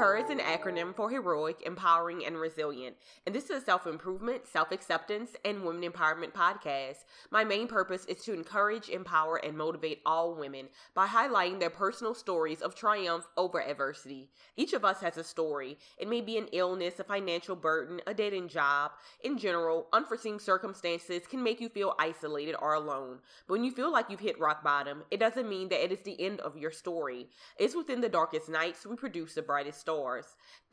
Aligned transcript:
HER 0.00 0.16
is 0.16 0.30
an 0.30 0.38
acronym 0.38 0.96
for 0.96 1.10
Heroic, 1.10 1.60
Empowering, 1.66 2.24
and 2.24 2.40
Resilient, 2.40 2.96
and 3.26 3.34
this 3.34 3.50
is 3.50 3.50
a 3.50 3.60
self 3.60 3.86
improvement, 3.86 4.46
self 4.46 4.72
acceptance, 4.72 5.32
and 5.44 5.62
women 5.62 5.82
empowerment 5.82 6.32
podcast. 6.32 7.04
My 7.30 7.44
main 7.44 7.68
purpose 7.68 8.06
is 8.06 8.24
to 8.24 8.32
encourage, 8.32 8.88
empower, 8.88 9.36
and 9.36 9.58
motivate 9.58 10.00
all 10.06 10.34
women 10.34 10.68
by 10.94 11.06
highlighting 11.06 11.60
their 11.60 11.68
personal 11.68 12.14
stories 12.14 12.62
of 12.62 12.74
triumph 12.74 13.28
over 13.36 13.62
adversity. 13.62 14.30
Each 14.56 14.72
of 14.72 14.86
us 14.86 15.02
has 15.02 15.18
a 15.18 15.22
story. 15.22 15.76
It 15.98 16.08
may 16.08 16.22
be 16.22 16.38
an 16.38 16.48
illness, 16.52 16.98
a 16.98 17.04
financial 17.04 17.54
burden, 17.54 18.00
a 18.06 18.14
dead 18.14 18.32
end 18.32 18.48
job. 18.48 18.92
In 19.22 19.36
general, 19.36 19.86
unforeseen 19.92 20.38
circumstances 20.38 21.26
can 21.26 21.42
make 21.42 21.60
you 21.60 21.68
feel 21.68 21.94
isolated 21.98 22.56
or 22.62 22.72
alone. 22.72 23.18
But 23.46 23.52
when 23.52 23.64
you 23.64 23.70
feel 23.70 23.92
like 23.92 24.08
you've 24.08 24.20
hit 24.20 24.40
rock 24.40 24.64
bottom, 24.64 25.02
it 25.10 25.20
doesn't 25.20 25.46
mean 25.46 25.68
that 25.68 25.84
it 25.84 25.92
is 25.92 26.00
the 26.00 26.18
end 26.18 26.40
of 26.40 26.56
your 26.56 26.70
story. 26.70 27.26
It's 27.58 27.76
within 27.76 28.00
the 28.00 28.08
darkest 28.08 28.48
nights 28.48 28.86
we 28.86 28.96
produce 28.96 29.34
the 29.34 29.42
brightest 29.42 29.80
stars. 29.80 29.89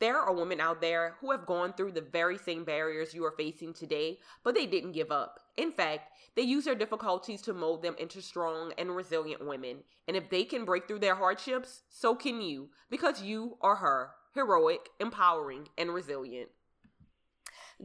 There 0.00 0.18
are 0.18 0.32
women 0.32 0.60
out 0.60 0.80
there 0.80 1.16
who 1.20 1.32
have 1.32 1.46
gone 1.46 1.72
through 1.72 1.92
the 1.92 2.00
very 2.00 2.38
same 2.38 2.64
barriers 2.64 3.14
you 3.14 3.24
are 3.24 3.34
facing 3.36 3.72
today, 3.72 4.18
but 4.44 4.54
they 4.54 4.66
didn't 4.66 4.92
give 4.92 5.10
up. 5.10 5.40
In 5.56 5.72
fact, 5.72 6.12
they 6.36 6.42
use 6.42 6.64
their 6.64 6.76
difficulties 6.76 7.42
to 7.42 7.52
mold 7.52 7.82
them 7.82 7.96
into 7.98 8.22
strong 8.22 8.72
and 8.78 8.94
resilient 8.94 9.44
women. 9.44 9.78
And 10.06 10.16
if 10.16 10.30
they 10.30 10.44
can 10.44 10.64
break 10.64 10.86
through 10.86 11.00
their 11.00 11.16
hardships, 11.16 11.82
so 11.88 12.14
can 12.14 12.40
you, 12.40 12.68
because 12.90 13.22
you 13.22 13.56
are 13.60 13.76
her, 13.76 14.10
heroic, 14.34 14.88
empowering, 15.00 15.68
and 15.76 15.92
resilient. 15.92 16.50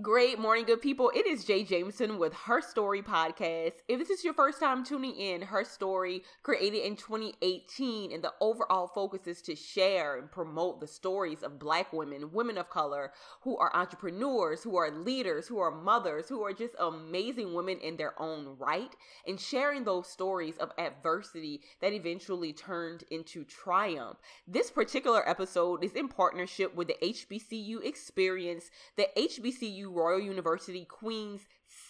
Great 0.02 0.40
morning, 0.40 0.66
good 0.66 0.82
people. 0.82 1.12
It 1.14 1.28
is 1.28 1.46
Jay 1.46 1.64
Jameson 1.64 2.18
with 2.18 2.34
Her 2.34 2.62
Story 2.62 3.04
Podcast. 3.04 3.74
If 3.88 4.00
this 4.00 4.10
is 4.10 4.24
your 4.24 4.34
first 4.34 4.60
time 4.60 4.84
tuning 4.84 5.16
in, 5.16 5.44
Her 5.44 5.64
Story, 5.64 6.24
created 6.42 6.80
in 6.80 6.96
2018, 6.96 8.12
and 8.12 8.24
the 8.24 8.34
overall 8.42 8.88
focus 8.88 9.28
is 9.28 9.44
to 9.44 9.56
share 9.56 10.18
and 10.18 10.32
promote 10.32 10.82
the 10.82 10.88
stories 10.88 11.44
of 11.44 11.60
Black 11.60 11.94
women, 11.94 12.32
women 12.32 12.58
of 12.58 12.72
color, 12.72 13.12
who 13.42 13.56
are 13.60 13.70
entrepreneurs, 13.76 14.64
who 14.64 14.78
are 14.78 14.90
leaders, 14.90 15.48
who 15.48 15.60
are 15.60 15.70
mothers, 15.70 16.28
who 16.28 16.42
are 16.42 16.54
just 16.54 16.74
amazing 16.80 17.54
women 17.54 17.78
in 17.78 17.96
their 17.96 18.20
own 18.20 18.56
right, 18.58 18.96
and 19.28 19.40
sharing 19.40 19.84
those 19.84 20.08
stories 20.08 20.58
of 20.58 20.72
adversity 20.80 21.62
that 21.82 21.94
eventually 21.94 22.52
turned 22.52 23.04
into 23.12 23.44
triumph. 23.44 24.18
This 24.48 24.72
particular 24.72 25.30
episode 25.30 25.84
is 25.84 25.94
in 25.94 26.08
partnership 26.08 26.74
with 26.74 26.88
the 26.88 26.98
HBCU 27.00 27.86
Experience, 27.86 28.72
the 28.96 29.08
HBCU 29.16 29.83
Royal 29.86 30.20
University 30.20 30.86
Queens 30.86 31.42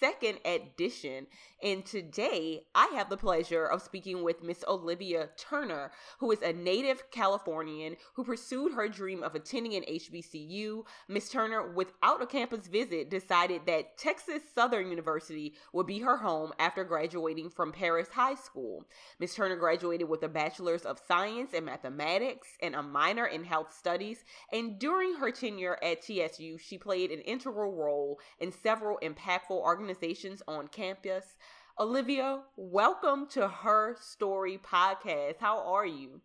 second 0.04 0.38
edition. 0.44 1.28
And 1.64 1.86
today 1.86 2.66
I 2.76 2.88
have 2.96 3.10
the 3.10 3.16
pleasure 3.16 3.66
of 3.66 3.82
speaking 3.82 4.22
with 4.22 4.44
Miss 4.44 4.66
Olivia 4.68 5.30
Turner, 5.38 5.92
who 6.20 6.30
is 6.30 6.42
a 6.42 6.52
native 6.52 7.10
Californian 7.10 7.96
who 8.16 8.26
pursued 8.26 8.74
her 8.74 8.90
dream 8.90 9.24
of 9.24 9.34
attending 9.34 9.76
an 9.76 9.86
HBCU. 9.90 10.84
Miss 11.08 11.30
Turner, 11.30 11.72
without 11.72 12.22
a 12.22 12.26
campus 12.26 12.68
visit, 12.68 13.10
decided 13.10 13.62
that 13.66 13.98
Texas 13.98 14.42
Southern 14.54 14.90
University 14.90 15.54
would 15.72 15.88
be 15.88 16.00
her 16.00 16.18
home 16.18 16.52
after 16.60 16.84
graduating 16.84 17.50
from 17.50 17.72
Paris 17.72 18.10
High 18.10 18.36
School. 18.36 18.84
Miss 19.20 19.36
Turner 19.36 19.56
graduated 19.56 20.10
with 20.10 20.22
a 20.24 20.28
bachelor's 20.28 20.82
of 20.82 21.00
science 21.08 21.54
in 21.54 21.64
mathematics 21.64 22.50
and 22.62 22.76
a 22.76 22.84
minor 22.84 23.26
in 23.26 23.46
health 23.46 23.74
studies. 23.74 24.26
And 24.52 24.78
during 24.78 25.16
her 25.16 25.32
tenure 25.32 25.80
at 25.82 26.04
TSU, 26.04 26.58
she 26.58 26.78
played 26.78 27.10
an 27.10 27.22
integral 27.22 27.72
role 27.72 28.20
in 28.42 28.52
several 28.52 29.00
impactful 29.02 29.52
organizations 29.52 29.93
on 30.48 30.68
campus. 30.68 31.38
Olivia, 31.80 32.42
welcome 32.56 33.28
to 33.28 33.48
Her 33.48 33.96
Story 34.00 34.58
Podcast. 34.58 35.36
How 35.40 35.60
are 35.60 35.86
you? 35.86 36.22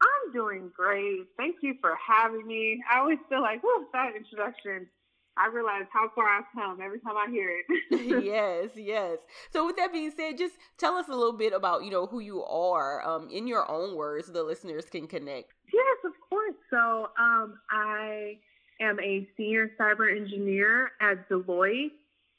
I'm 0.00 0.32
doing 0.32 0.70
great. 0.76 1.26
Thank 1.36 1.56
you 1.62 1.74
for 1.80 1.96
having 1.96 2.46
me. 2.46 2.82
I 2.92 2.98
always 2.98 3.18
feel 3.28 3.40
like, 3.40 3.60
whoa, 3.62 3.84
that 3.92 4.16
introduction. 4.16 4.88
I 5.36 5.48
realize 5.48 5.84
how 5.92 6.10
far 6.14 6.26
I've 6.28 6.44
come 6.54 6.80
every 6.82 6.98
time 7.00 7.16
I 7.16 7.30
hear 7.30 7.50
it. 7.50 8.24
yes, 8.24 8.70
yes. 8.74 9.18
So 9.52 9.66
with 9.66 9.76
that 9.76 9.92
being 9.92 10.10
said, 10.16 10.38
just 10.38 10.54
tell 10.78 10.94
us 10.94 11.06
a 11.08 11.14
little 11.14 11.36
bit 11.36 11.52
about, 11.52 11.84
you 11.84 11.90
know, 11.90 12.06
who 12.06 12.20
you 12.20 12.42
are 12.44 13.06
um, 13.06 13.28
in 13.30 13.46
your 13.46 13.70
own 13.70 13.96
words 13.96 14.32
the 14.32 14.42
listeners 14.42 14.86
can 14.86 15.06
connect. 15.06 15.52
Yes, 15.72 15.98
of 16.04 16.12
course. 16.28 16.54
So 16.70 17.10
um, 17.18 17.58
I 17.70 18.38
am 18.80 18.98
a 19.00 19.28
senior 19.36 19.70
cyber 19.78 20.14
engineer 20.14 20.92
at 21.00 21.28
Deloitte. 21.28 21.92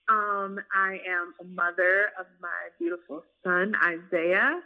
Um, 0.10 0.60
I 0.74 1.00
am 1.08 1.34
a 1.42 1.44
mother 1.44 2.12
of 2.20 2.28
my 2.42 2.70
beautiful 2.80 3.24
son, 3.44 3.76
Isaiah. 3.84 4.62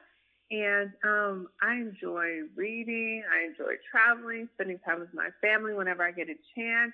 And 0.52 0.92
um, 1.06 1.48
I 1.62 1.76
enjoy 1.76 2.42
reading. 2.56 3.24
I 3.32 3.46
enjoy 3.46 3.76
traveling, 3.90 4.50
spending 4.56 4.80
time 4.80 5.00
with 5.00 5.14
my 5.14 5.30
family 5.42 5.74
whenever 5.74 6.04
I 6.04 6.12
get 6.12 6.28
a 6.28 6.36
chance. 6.56 6.92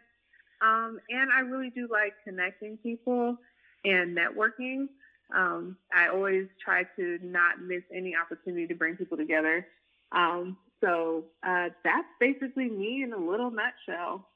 Um, 0.61 0.99
and 1.09 1.31
I 1.31 1.39
really 1.39 1.71
do 1.71 1.87
like 1.91 2.13
connecting 2.23 2.77
people 2.77 3.37
and 3.83 4.15
networking. 4.15 4.87
Um, 5.35 5.75
I 5.93 6.07
always 6.07 6.47
try 6.63 6.83
to 6.95 7.19
not 7.21 7.61
miss 7.61 7.83
any 7.93 8.13
opportunity 8.15 8.67
to 8.67 8.75
bring 8.75 8.95
people 8.95 9.17
together. 9.17 9.67
Um, 10.11 10.57
so 10.81 11.25
uh, 11.45 11.69
that's 11.83 12.07
basically 12.19 12.69
me 12.69 13.03
in 13.03 13.11
a 13.11 13.17
little 13.17 13.51
nutshell. 13.51 14.27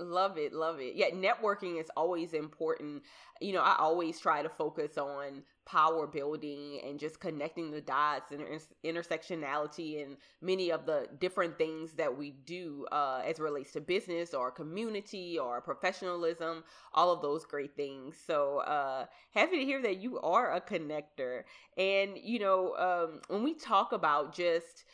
Love 0.00 0.38
it, 0.38 0.52
love 0.52 0.80
it. 0.80 0.96
Yeah, 0.96 1.10
networking 1.10 1.80
is 1.80 1.88
always 1.96 2.32
important. 2.32 3.04
You 3.40 3.52
know, 3.52 3.60
I 3.62 3.76
always 3.78 4.18
try 4.18 4.42
to 4.42 4.48
focus 4.48 4.98
on 4.98 5.44
power 5.66 6.08
building 6.08 6.80
and 6.84 6.98
just 6.98 7.20
connecting 7.20 7.70
the 7.70 7.80
dots 7.80 8.32
and 8.32 8.42
intersectionality 8.84 10.02
and 10.02 10.16
many 10.42 10.72
of 10.72 10.84
the 10.84 11.06
different 11.20 11.56
things 11.58 11.92
that 11.92 12.18
we 12.18 12.32
do 12.44 12.86
uh, 12.90 13.22
as 13.24 13.38
relates 13.38 13.70
to 13.72 13.80
business 13.80 14.34
or 14.34 14.50
community 14.50 15.38
or 15.38 15.60
professionalism, 15.60 16.64
all 16.92 17.12
of 17.12 17.22
those 17.22 17.44
great 17.44 17.76
things. 17.76 18.16
So 18.26 18.58
uh, 18.58 19.06
happy 19.32 19.60
to 19.60 19.64
hear 19.64 19.80
that 19.82 19.98
you 19.98 20.18
are 20.18 20.54
a 20.54 20.60
connector. 20.60 21.44
And, 21.78 22.18
you 22.20 22.40
know, 22.40 22.74
um, 22.74 23.20
when 23.28 23.44
we 23.44 23.54
talk 23.54 23.92
about 23.92 24.34
just, 24.34 24.84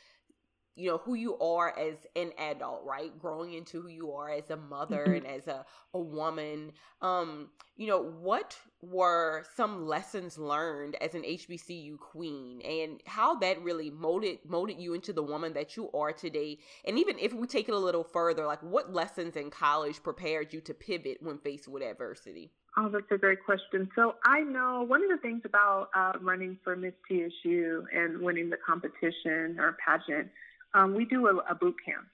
you 0.77 0.89
know 0.89 0.99
who 0.99 1.15
you 1.15 1.39
are 1.39 1.77
as 1.79 1.97
an 2.17 2.33
adult 2.39 2.83
right? 2.85 3.17
Growing 3.19 3.55
into 3.55 3.81
who 3.83 3.89
you 3.89 4.13
are 4.13 4.31
as 4.31 4.51
a 4.51 4.57
mother 4.57 5.05
mm-hmm. 5.07 5.27
and 5.27 5.27
as 5.27 5.47
a, 5.47 5.65
a 5.95 6.01
woman. 6.01 6.73
Um 7.03 7.49
you 7.77 7.87
know 7.87 8.03
what 8.03 8.59
were 8.83 9.45
some 9.57 9.87
lessons 9.87 10.39
learned 10.39 10.97
as 11.01 11.15
an 11.15 11.23
hbcu 11.23 11.99
queen? 11.99 12.61
And 12.63 13.01
how 13.07 13.35
that 13.37 13.63
really 13.63 13.91
molded 13.91 14.39
molded 14.47 14.79
you 14.79 14.95
into 14.95 15.13
the 15.13 15.23
woman 15.23 15.53
that 15.55 15.77
you 15.77 15.91
are 15.93 16.13
today? 16.13 16.59
And 16.85 16.99
even 16.99 17.19
if 17.19 17.33
we 17.33 17.47
take 17.47 17.69
it 17.69 17.75
a 17.75 17.79
little 17.79 18.05
further 18.05 18.47
like 18.47 18.63
what 18.63 18.93
lessons 18.93 19.37
in 19.37 19.51
college 19.51 20.03
prepared 20.03 20.53
you 20.53 20.61
to 20.63 20.75
pivot 20.75 21.19
when 21.21 21.39
faced 21.39 21.69
with 21.69 21.83
adversity? 21.83 22.53
Oh, 22.77 22.89
that's 22.89 23.11
a 23.11 23.19
great 23.19 23.45
question. 23.45 23.91
So 23.97 24.15
I 24.25 24.41
know 24.41 24.85
one 24.87 25.03
of 25.03 25.11
the 25.11 25.17
things 25.17 25.43
about 25.45 25.89
uh, 25.95 26.13
running 26.21 26.57
for 26.63 26.77
Miss 26.77 26.95
TSU 27.09 27.85
and 27.93 28.21
winning 28.21 28.49
the 28.49 28.59
competition 28.65 29.59
or 29.59 29.77
pageant 29.85 30.31
um, 30.75 30.95
we 30.95 31.05
do 31.05 31.27
a, 31.27 31.37
a 31.51 31.55
boot 31.55 31.77
camp. 31.85 32.07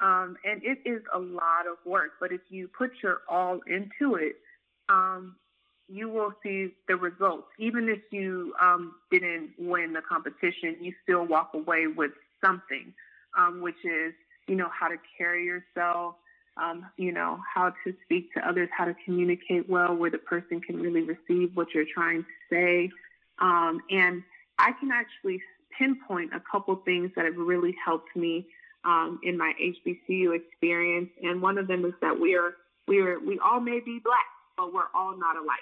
Um, 0.00 0.36
and 0.44 0.62
it 0.62 0.78
is 0.88 1.02
a 1.12 1.18
lot 1.18 1.66
of 1.66 1.76
work, 1.84 2.12
but 2.20 2.30
if 2.30 2.40
you 2.50 2.68
put 2.68 2.90
your 3.02 3.22
all 3.28 3.60
into 3.66 4.14
it, 4.14 4.36
um, 4.88 5.34
you 5.88 6.08
will 6.08 6.32
see 6.42 6.74
the 6.86 6.94
results. 6.96 7.48
Even 7.58 7.88
if 7.88 8.00
you 8.12 8.54
um, 8.60 8.94
didn't 9.10 9.50
win 9.58 9.92
the 9.92 10.02
competition, 10.02 10.76
you 10.80 10.92
still 11.02 11.24
walk 11.26 11.50
away 11.54 11.86
with 11.88 12.12
something, 12.44 12.94
um, 13.36 13.60
which 13.60 13.82
is, 13.84 14.12
you 14.46 14.54
know, 14.54 14.68
how 14.68 14.86
to 14.86 14.96
carry 15.16 15.44
yourself, 15.44 16.14
um, 16.62 16.86
you 16.96 17.10
know, 17.10 17.40
how 17.52 17.72
to 17.84 17.94
speak 18.04 18.32
to 18.34 18.48
others, 18.48 18.68
how 18.76 18.84
to 18.84 18.94
communicate 19.04 19.68
well 19.68 19.96
where 19.96 20.10
the 20.10 20.18
person 20.18 20.60
can 20.60 20.80
really 20.80 21.02
receive 21.02 21.50
what 21.54 21.74
you're 21.74 21.86
trying 21.92 22.22
to 22.22 22.28
say. 22.50 22.90
And 23.40 24.22
I 24.58 24.72
can 24.72 24.90
actually 24.92 25.40
pinpoint 25.78 26.32
a 26.34 26.42
couple 26.50 26.76
things 26.84 27.10
that 27.16 27.24
have 27.24 27.36
really 27.36 27.74
helped 27.84 28.14
me 28.16 28.46
um, 28.84 29.20
in 29.22 29.36
my 29.36 29.52
HBCU 29.60 30.34
experience. 30.34 31.10
And 31.22 31.40
one 31.40 31.58
of 31.58 31.66
them 31.66 31.84
is 31.84 31.94
that 32.00 32.18
we 32.18 32.34
are 32.34 32.52
we 32.86 33.00
are 33.00 33.18
we 33.18 33.38
all 33.38 33.60
may 33.60 33.80
be 33.80 34.00
black, 34.02 34.26
but 34.56 34.72
we're 34.72 34.90
all 34.94 35.16
not 35.16 35.36
alike. 35.36 35.58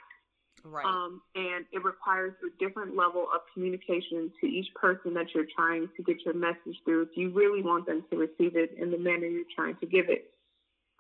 Right. 0.65 0.85
Um, 0.85 1.23
and 1.37 1.65
it 1.73 1.85
requires 1.85 2.35
a 2.43 2.65
different 2.65 2.97
level 2.97 3.27
of 3.33 3.43
communication 3.55 4.33
to 4.41 4.47
each 4.47 4.67
person 4.75 5.15
that 5.15 5.27
you're 5.33 5.47
trying 5.55 5.89
to 5.97 6.03
get 6.03 6.25
your 6.25 6.35
message 6.35 6.77
through. 6.85 7.03
If 7.03 7.09
you 7.15 7.31
really 7.31 7.63
want 7.63 7.87
them 7.87 8.05
to 8.11 8.17
receive 8.17 8.57
it 8.57 8.75
in 8.77 8.91
the 8.91 8.99
manner 8.99 9.27
you're 9.27 9.45
trying 9.55 9.77
to 9.77 9.87
give 9.87 10.09
it. 10.09 10.31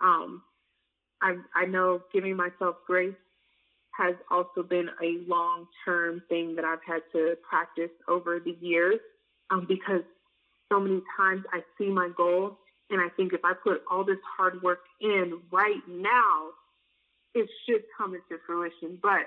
Um, 0.00 0.42
I, 1.20 1.36
I 1.54 1.66
know 1.66 2.02
giving 2.12 2.36
myself 2.36 2.76
grace 2.86 3.14
has 3.96 4.14
also 4.30 4.62
been 4.62 4.88
a 5.02 5.28
long 5.28 5.66
term 5.84 6.22
thing 6.28 6.54
that 6.56 6.64
I've 6.64 6.84
had 6.86 7.02
to 7.12 7.34
practice 7.48 7.90
over 8.08 8.40
the 8.40 8.56
years 8.60 9.00
um, 9.50 9.66
because 9.68 10.02
so 10.70 10.80
many 10.80 11.02
times 11.16 11.44
I 11.52 11.60
see 11.78 11.88
my 11.88 12.10
goal 12.16 12.58
and 12.90 13.00
I 13.00 13.08
think 13.16 13.32
if 13.32 13.40
I 13.44 13.52
put 13.52 13.82
all 13.90 14.04
this 14.04 14.18
hard 14.36 14.62
work 14.62 14.80
in 15.00 15.40
right 15.50 15.82
now, 15.88 16.48
it 17.34 17.48
should 17.66 17.82
come 17.96 18.14
into 18.14 18.42
fruition. 18.46 18.98
But, 19.02 19.26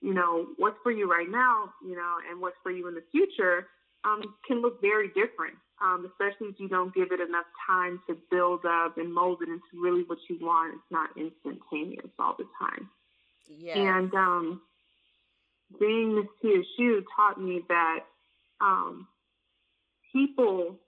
you 0.00 0.14
know, 0.14 0.46
what's 0.56 0.76
for 0.82 0.90
you 0.90 1.10
right 1.10 1.30
now, 1.30 1.72
you 1.86 1.94
know, 1.94 2.16
and 2.30 2.40
what's 2.40 2.56
for 2.62 2.70
you 2.70 2.88
in 2.88 2.94
the 2.94 3.04
future 3.12 3.68
um, 4.04 4.22
can 4.46 4.60
look 4.62 4.80
very 4.80 5.08
different, 5.08 5.56
um, 5.82 6.10
especially 6.10 6.48
if 6.48 6.56
you 6.58 6.68
don't 6.68 6.94
give 6.94 7.08
it 7.12 7.20
enough 7.20 7.46
time 7.66 8.00
to 8.08 8.16
build 8.30 8.64
up 8.64 8.96
and 8.96 9.12
mold 9.12 9.40
it 9.42 9.48
into 9.48 9.82
really 9.82 10.04
what 10.06 10.18
you 10.28 10.38
want. 10.40 10.74
It's 10.74 10.90
not 10.90 11.10
instantaneous 11.16 12.10
all 12.18 12.34
the 12.38 12.46
time. 12.58 12.88
Yeah. 13.48 13.98
And 13.98 14.14
um, 14.14 14.60
being 15.78 16.16
Miss 16.16 16.26
TSU 16.42 17.04
taught 17.16 17.40
me 17.40 17.62
that 17.68 18.00
um, 18.60 19.06
people 20.12 20.78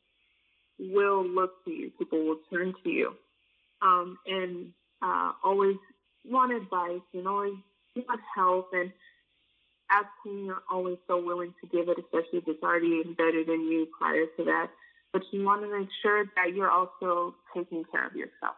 will 0.78 1.26
look 1.26 1.64
to 1.64 1.70
you, 1.70 1.90
people 1.98 2.24
will 2.24 2.38
turn 2.52 2.74
to 2.84 2.90
you, 2.90 3.14
um, 3.82 4.18
and 4.26 4.72
uh, 5.02 5.32
always 5.42 5.76
want 6.24 6.52
advice 6.52 7.00
and 7.14 7.26
always 7.26 7.54
want 7.94 8.20
help. 8.34 8.70
And 8.72 8.92
as 9.90 10.04
queen, 10.22 10.46
you're 10.46 10.62
always 10.70 10.98
so 11.06 11.22
willing 11.22 11.54
to 11.60 11.68
give 11.68 11.88
it, 11.88 11.98
especially 11.98 12.38
if 12.38 12.48
it's 12.48 12.62
already 12.62 13.02
embedded 13.04 13.48
in 13.48 13.62
you 13.62 13.88
prior 13.98 14.26
to 14.36 14.44
that. 14.44 14.68
But 15.12 15.22
you 15.30 15.44
want 15.44 15.62
to 15.62 15.78
make 15.78 15.88
sure 16.02 16.24
that 16.36 16.54
you're 16.54 16.70
also 16.70 17.34
taking 17.54 17.84
care 17.90 18.06
of 18.06 18.14
yourself. 18.14 18.56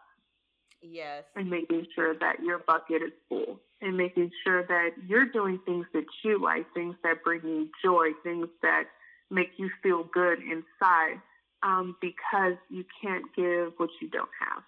Yes. 0.81 1.23
And 1.35 1.49
making 1.49 1.87
sure 1.95 2.15
that 2.15 2.41
your 2.43 2.59
bucket 2.59 3.01
is 3.01 3.11
full 3.27 3.59
and 3.81 3.95
making 3.95 4.31
sure 4.43 4.65
that 4.67 4.89
you're 5.07 5.25
doing 5.31 5.59
things 5.65 5.85
that 5.93 6.05
you 6.23 6.41
like, 6.41 6.65
things 6.73 6.95
that 7.03 7.23
bring 7.23 7.41
you 7.43 7.69
joy, 7.83 8.09
things 8.23 8.47
that 8.61 8.83
make 9.29 9.51
you 9.57 9.69
feel 9.81 10.03
good 10.13 10.39
inside 10.39 11.21
um, 11.63 11.95
because 12.01 12.55
you 12.69 12.83
can't 13.01 13.25
give 13.35 13.73
what 13.77 13.89
you 14.01 14.09
don't 14.09 14.29
have. 14.39 14.63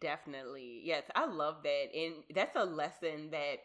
Definitely. 0.00 0.80
Yes, 0.84 1.04
I 1.14 1.26
love 1.26 1.56
that. 1.64 1.86
And 1.94 2.14
that's 2.34 2.56
a 2.56 2.64
lesson 2.64 3.30
that 3.30 3.56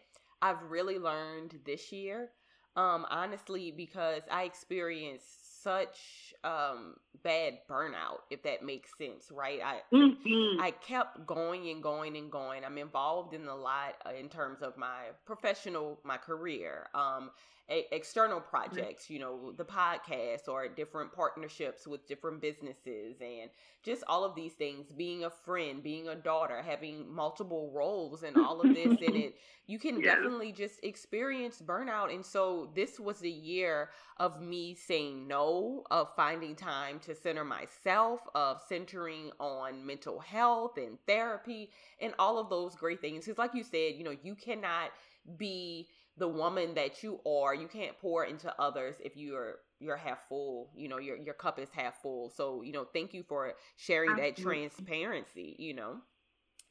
I've 0.42 0.62
really 0.70 0.98
learned 0.98 1.60
this 1.66 1.92
year. 1.92 2.30
Um, 2.76 3.06
honestly, 3.10 3.72
because 3.72 4.22
I 4.32 4.44
experienced 4.44 5.47
such 5.68 6.34
um 6.46 6.96
bad 7.24 7.60
burnout, 7.70 8.20
if 8.30 8.42
that 8.44 8.64
makes 8.64 8.98
sense, 8.98 9.32
right? 9.32 9.60
I 9.64 9.82
mm-hmm. 9.94 10.62
I 10.62 10.72
kept 10.72 11.26
going 11.26 11.70
and 11.70 11.84
going 11.84 12.16
and 12.16 12.32
going. 12.32 12.64
I'm 12.64 12.78
involved 12.78 13.34
in 13.34 13.48
a 13.48 13.56
lot 13.56 13.96
uh, 14.06 14.12
in 14.18 14.30
terms 14.30 14.62
of 14.62 14.78
my 14.78 15.00
professional, 15.26 16.00
my 16.04 16.18
career. 16.18 16.88
Um, 16.94 17.32
a- 17.70 17.94
external 17.94 18.40
mm-hmm. 18.40 18.50
projects, 18.50 19.10
you 19.10 19.20
know, 19.20 19.52
the 19.52 19.66
podcast 19.66 20.48
or 20.48 20.68
different 20.68 21.12
partnerships 21.12 21.86
with 21.88 22.08
different 22.08 22.42
businesses 22.42 23.18
and 23.22 23.50
just 23.84 24.04
all 24.08 24.24
of 24.24 24.36
these 24.36 24.54
things, 24.54 24.88
being 24.96 25.24
a 25.24 25.30
friend, 25.30 25.84
being 25.84 26.08
a 26.08 26.16
daughter, 26.16 26.62
having 26.62 27.14
multiple 27.14 27.72
roles 27.74 28.24
and 28.24 28.38
all 28.38 28.60
of 28.62 28.74
this 28.74 28.98
in 29.02 29.16
it, 29.16 29.36
you 29.68 29.80
can 29.80 30.02
yes. 30.02 30.16
definitely 30.16 30.52
just 30.52 30.84
experience 30.84 31.62
burnout. 31.66 32.14
And 32.14 32.26
so 32.26 32.70
this 32.76 33.00
was 33.00 33.22
a 33.24 33.30
year 33.30 33.90
of 34.18 34.42
me 34.42 34.76
saying 34.76 35.28
no, 35.28 35.84
of 35.92 36.14
finding 36.16 36.56
time 36.56 37.00
to 37.02 37.16
center 37.16 37.46
myself, 37.46 38.22
of 38.36 38.62
centering 38.68 39.32
on 39.40 39.86
mental 39.86 40.20
health 40.20 40.78
and 40.78 40.98
therapy 41.08 41.70
and 42.02 42.14
all 42.20 42.40
of 42.40 42.50
those 42.50 42.76
great 42.76 43.02
things. 43.02 43.26
Because 43.26 43.38
like 43.38 43.54
you 43.54 43.64
said, 43.64 43.96
you 43.96 44.04
know, 44.04 44.16
you 44.24 44.36
cannot 44.36 44.92
be 45.38 45.88
the 46.18 46.28
woman 46.28 46.74
that 46.74 47.04
you 47.04 47.20
are 47.26 47.54
you 47.54 47.68
can't 47.68 47.98
pour 48.00 48.26
into 48.26 48.54
others 48.60 48.96
if 49.04 49.16
you're 49.16 49.56
you're 49.80 49.98
half 49.98 50.28
full 50.28 50.70
you 50.76 50.88
know 50.88 50.98
your 50.98 51.18
your 51.18 51.34
cup 51.34 51.60
is 51.60 51.70
half 51.72 52.02
full 52.02 52.30
so 52.30 52.62
you 52.62 52.72
know 52.72 52.86
thank 52.94 53.14
you 53.14 53.24
for 53.24 53.54
sharing 53.76 54.12
Absolutely. 54.12 54.32
that 54.32 54.42
transparency 54.42 55.56
you 55.60 55.74
know 55.74 55.98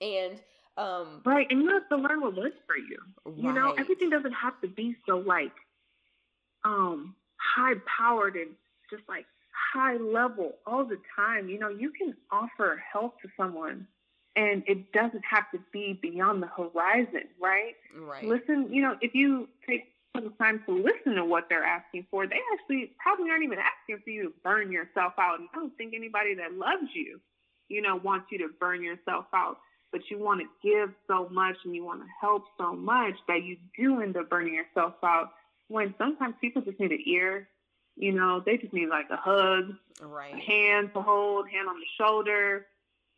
and 0.00 0.40
um 0.76 1.22
right 1.24 1.46
and 1.50 1.62
you 1.62 1.70
have 1.70 1.88
to 1.88 1.96
learn 1.96 2.20
what 2.20 2.36
works 2.36 2.56
for 2.66 2.76
you 2.76 2.98
right. 3.24 3.36
you 3.36 3.52
know 3.52 3.72
everything 3.78 4.10
doesn't 4.10 4.32
have 4.32 4.60
to 4.60 4.68
be 4.68 4.96
so 5.06 5.18
like 5.18 5.52
um 6.64 7.14
high 7.36 7.74
powered 7.98 8.36
and 8.36 8.50
just 8.90 9.02
like 9.08 9.26
high 9.72 9.96
level 9.96 10.52
all 10.66 10.84
the 10.84 10.98
time 11.14 11.48
you 11.48 11.58
know 11.58 11.68
you 11.68 11.90
can 11.90 12.14
offer 12.30 12.82
help 12.92 13.20
to 13.22 13.28
someone 13.36 13.86
and 14.36 14.62
it 14.66 14.92
doesn't 14.92 15.24
have 15.28 15.50
to 15.52 15.58
be 15.72 15.98
beyond 16.00 16.42
the 16.42 16.46
horizon, 16.46 17.24
right? 17.40 17.74
Right. 17.98 18.24
Listen, 18.24 18.68
you 18.70 18.82
know, 18.82 18.96
if 19.00 19.14
you 19.14 19.48
take 19.66 19.94
some 20.14 20.34
time 20.34 20.62
to 20.66 20.74
listen 20.74 21.14
to 21.14 21.24
what 21.24 21.46
they're 21.48 21.64
asking 21.64 22.06
for, 22.10 22.26
they 22.26 22.38
actually 22.52 22.92
probably 23.02 23.30
aren't 23.30 23.44
even 23.44 23.58
asking 23.58 24.02
for 24.04 24.10
you 24.10 24.24
to 24.24 24.32
burn 24.44 24.70
yourself 24.70 25.14
out. 25.18 25.40
And 25.40 25.48
I 25.54 25.58
don't 25.58 25.76
think 25.76 25.94
anybody 25.94 26.34
that 26.34 26.52
loves 26.52 26.90
you, 26.94 27.18
you 27.68 27.80
know, 27.80 27.96
wants 27.96 28.26
you 28.30 28.38
to 28.38 28.48
burn 28.60 28.82
yourself 28.82 29.24
out. 29.34 29.56
But 29.90 30.02
you 30.10 30.18
want 30.18 30.42
to 30.42 30.68
give 30.68 30.90
so 31.08 31.28
much 31.30 31.56
and 31.64 31.74
you 31.74 31.84
want 31.84 32.02
to 32.02 32.06
help 32.20 32.44
so 32.58 32.74
much 32.74 33.14
that 33.28 33.42
you 33.44 33.56
do 33.78 34.02
end 34.02 34.16
up 34.16 34.28
burning 34.28 34.54
yourself 34.54 34.94
out. 35.02 35.30
When 35.68 35.94
sometimes 35.96 36.34
people 36.40 36.60
just 36.60 36.78
need 36.78 36.92
an 36.92 37.02
ear, 37.06 37.48
you 37.96 38.12
know, 38.12 38.42
they 38.44 38.58
just 38.58 38.74
need 38.74 38.88
like 38.88 39.06
a 39.10 39.16
hug, 39.16 39.74
right. 40.02 40.34
a 40.34 40.38
hand 40.38 40.90
to 40.94 41.00
hold, 41.00 41.48
hand 41.48 41.68
on 41.68 41.76
the 41.76 41.86
shoulder, 41.98 42.66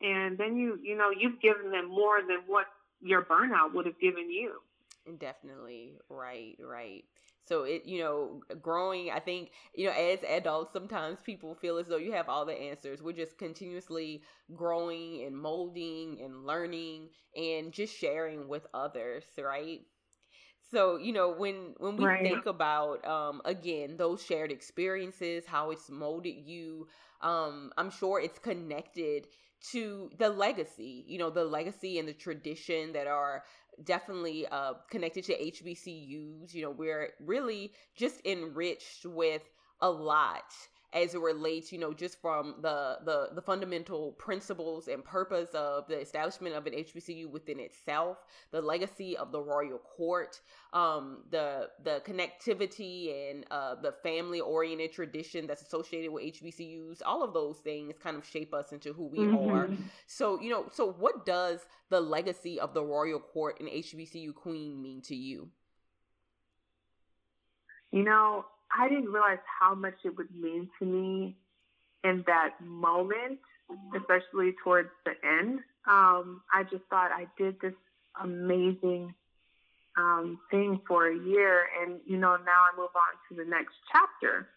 and 0.03 0.39
then 0.39 0.57
you 0.57 0.79
you 0.83 0.97
know 0.97 1.11
you've 1.11 1.41
given 1.41 1.71
them 1.71 1.89
more 1.89 2.21
than 2.23 2.41
what 2.47 2.67
your 3.01 3.23
burnout 3.25 3.73
would 3.75 3.87
have 3.87 3.99
given 4.01 4.31
you. 4.31 4.61
Definitely. 5.19 5.99
Right 6.09 6.57
right. 6.61 7.05
So 7.45 7.63
it 7.65 7.85
you 7.87 8.01
know 8.01 8.43
growing 8.61 9.11
i 9.11 9.19
think 9.19 9.51
you 9.75 9.87
know 9.87 9.93
as 9.93 10.19
adults 10.29 10.73
sometimes 10.73 11.21
people 11.23 11.55
feel 11.55 11.79
as 11.79 11.87
though 11.89 11.97
you 11.97 12.13
have 12.13 12.29
all 12.29 12.45
the 12.45 12.53
answers. 12.53 13.03
We're 13.03 13.13
just 13.13 13.39
continuously 13.39 14.23
growing 14.55 15.23
and 15.25 15.37
molding 15.37 16.21
and 16.23 16.45
learning 16.47 17.09
and 17.37 17.73
just 17.73 17.97
sharing 17.97 18.49
with 18.49 18.67
others 18.75 19.25
right? 19.39 19.81
So 20.71 20.97
you 20.97 21.13
know 21.13 21.31
when 21.31 21.75
when 21.79 21.97
we 21.97 22.07
right. 22.07 22.23
think 22.23 22.47
about 22.47 23.07
um 23.07 23.41
again 23.45 23.97
those 23.97 24.23
shared 24.25 24.51
experiences 24.53 25.47
how 25.47 25.71
it's 25.71 25.91
molded 25.91 26.37
you 26.47 26.87
um 27.23 27.73
i'm 27.79 27.91
sure 27.91 28.21
it's 28.21 28.39
connected 28.39 29.27
to 29.73 30.11
the 30.19 30.29
legacy, 30.29 31.05
you 31.07 31.19
know, 31.19 31.31
the 31.31 31.45
legacy 31.45 31.99
and 31.99 32.09
the 32.09 32.13
tradition 32.13 32.93
that 32.93 33.07
are 33.07 33.45
definitely 33.85 34.47
uh, 34.49 34.75
connected 34.91 35.25
to 35.25 35.35
HBCUs. 35.35 36.55
You 36.55 36.63
know, 36.63 36.71
we're 36.71 37.11
really 37.21 37.73
just 37.97 38.21
enriched 38.25 39.05
with 39.05 39.43
a 39.81 39.91
lot 39.91 40.53
as 40.95 41.15
it 41.15 41.21
relates, 41.21 41.71
you 41.71 41.79
know, 41.79 41.93
just 41.93 42.21
from 42.21 42.55
the 42.63 42.99
the 43.05 43.29
the 43.35 43.43
fundamental 43.43 44.13
principles 44.13 44.89
and 44.89 45.05
purpose 45.05 45.51
of 45.53 45.87
the 45.87 46.01
establishment 46.01 46.55
of 46.55 46.67
an 46.67 46.73
HBCU 46.73 47.31
within 47.31 47.61
itself, 47.61 48.19
the 48.53 48.63
legacy 48.63 49.17
of 49.17 49.31
the 49.31 49.41
royal 49.41 49.79
court, 49.79 50.41
um, 50.73 51.25
the 51.31 51.69
the 51.85 52.03
connectivity 52.07 53.31
and 53.31 53.45
uh, 53.51 53.75
the 53.75 53.93
family 54.03 54.41
oriented 54.41 54.93
tradition 54.93 55.47
that's 55.47 55.61
associated 55.61 56.11
with 56.11 56.25
HBCUs, 56.25 57.03
all 57.05 57.23
of 57.23 57.35
those 57.35 57.59
things 57.59 57.95
kind 58.03 58.17
of 58.17 58.25
shape 58.25 58.55
us 58.55 58.73
into 58.73 58.95
who 58.95 59.09
we 59.09 59.19
mm-hmm. 59.19 59.55
are. 59.55 59.69
So, 60.07 60.41
you 60.41 60.51
know, 60.51 60.67
so 60.73 60.91
what 60.91 61.27
does 61.27 61.61
the 61.91 62.01
legacy 62.01 62.59
of 62.59 62.73
the 62.73 62.83
royal 62.83 63.21
court 63.21 63.61
and 63.61 63.69
HBCU 63.69 64.35
queen 64.35 64.81
mean 64.81 65.03
to 65.03 65.15
you? 65.15 65.51
You 67.91 68.05
know, 68.05 68.45
I 68.77 68.89
didn't 68.89 69.11
realize 69.11 69.39
how 69.61 69.75
much 69.75 69.95
it 70.05 70.17
would 70.17 70.35
mean 70.35 70.69
to 70.79 70.85
me 70.85 71.37
in 72.05 72.25
that 72.27 72.55
moment, 72.63 73.39
especially 73.97 74.55
towards 74.63 74.91
the 75.05 75.13
end. 75.27 75.61
Um, 75.87 76.43
I 76.53 76.65
just 76.65 76.85
thought 76.91 77.11
I 77.13 77.27
did 77.37 77.61
this 77.61 77.75
amazing 78.21 79.15
um, 79.97 80.39
thing 80.51 80.81
for 80.87 81.09
a 81.09 81.17
year, 81.17 81.67
and 81.81 82.01
you 82.07 82.17
know 82.19 82.37
now 82.37 82.63
I 82.73 82.77
move 82.77 82.91
on 82.95 83.15
to 83.29 83.43
the 83.43 83.49
next 83.49 83.75
chapter. 83.93 84.49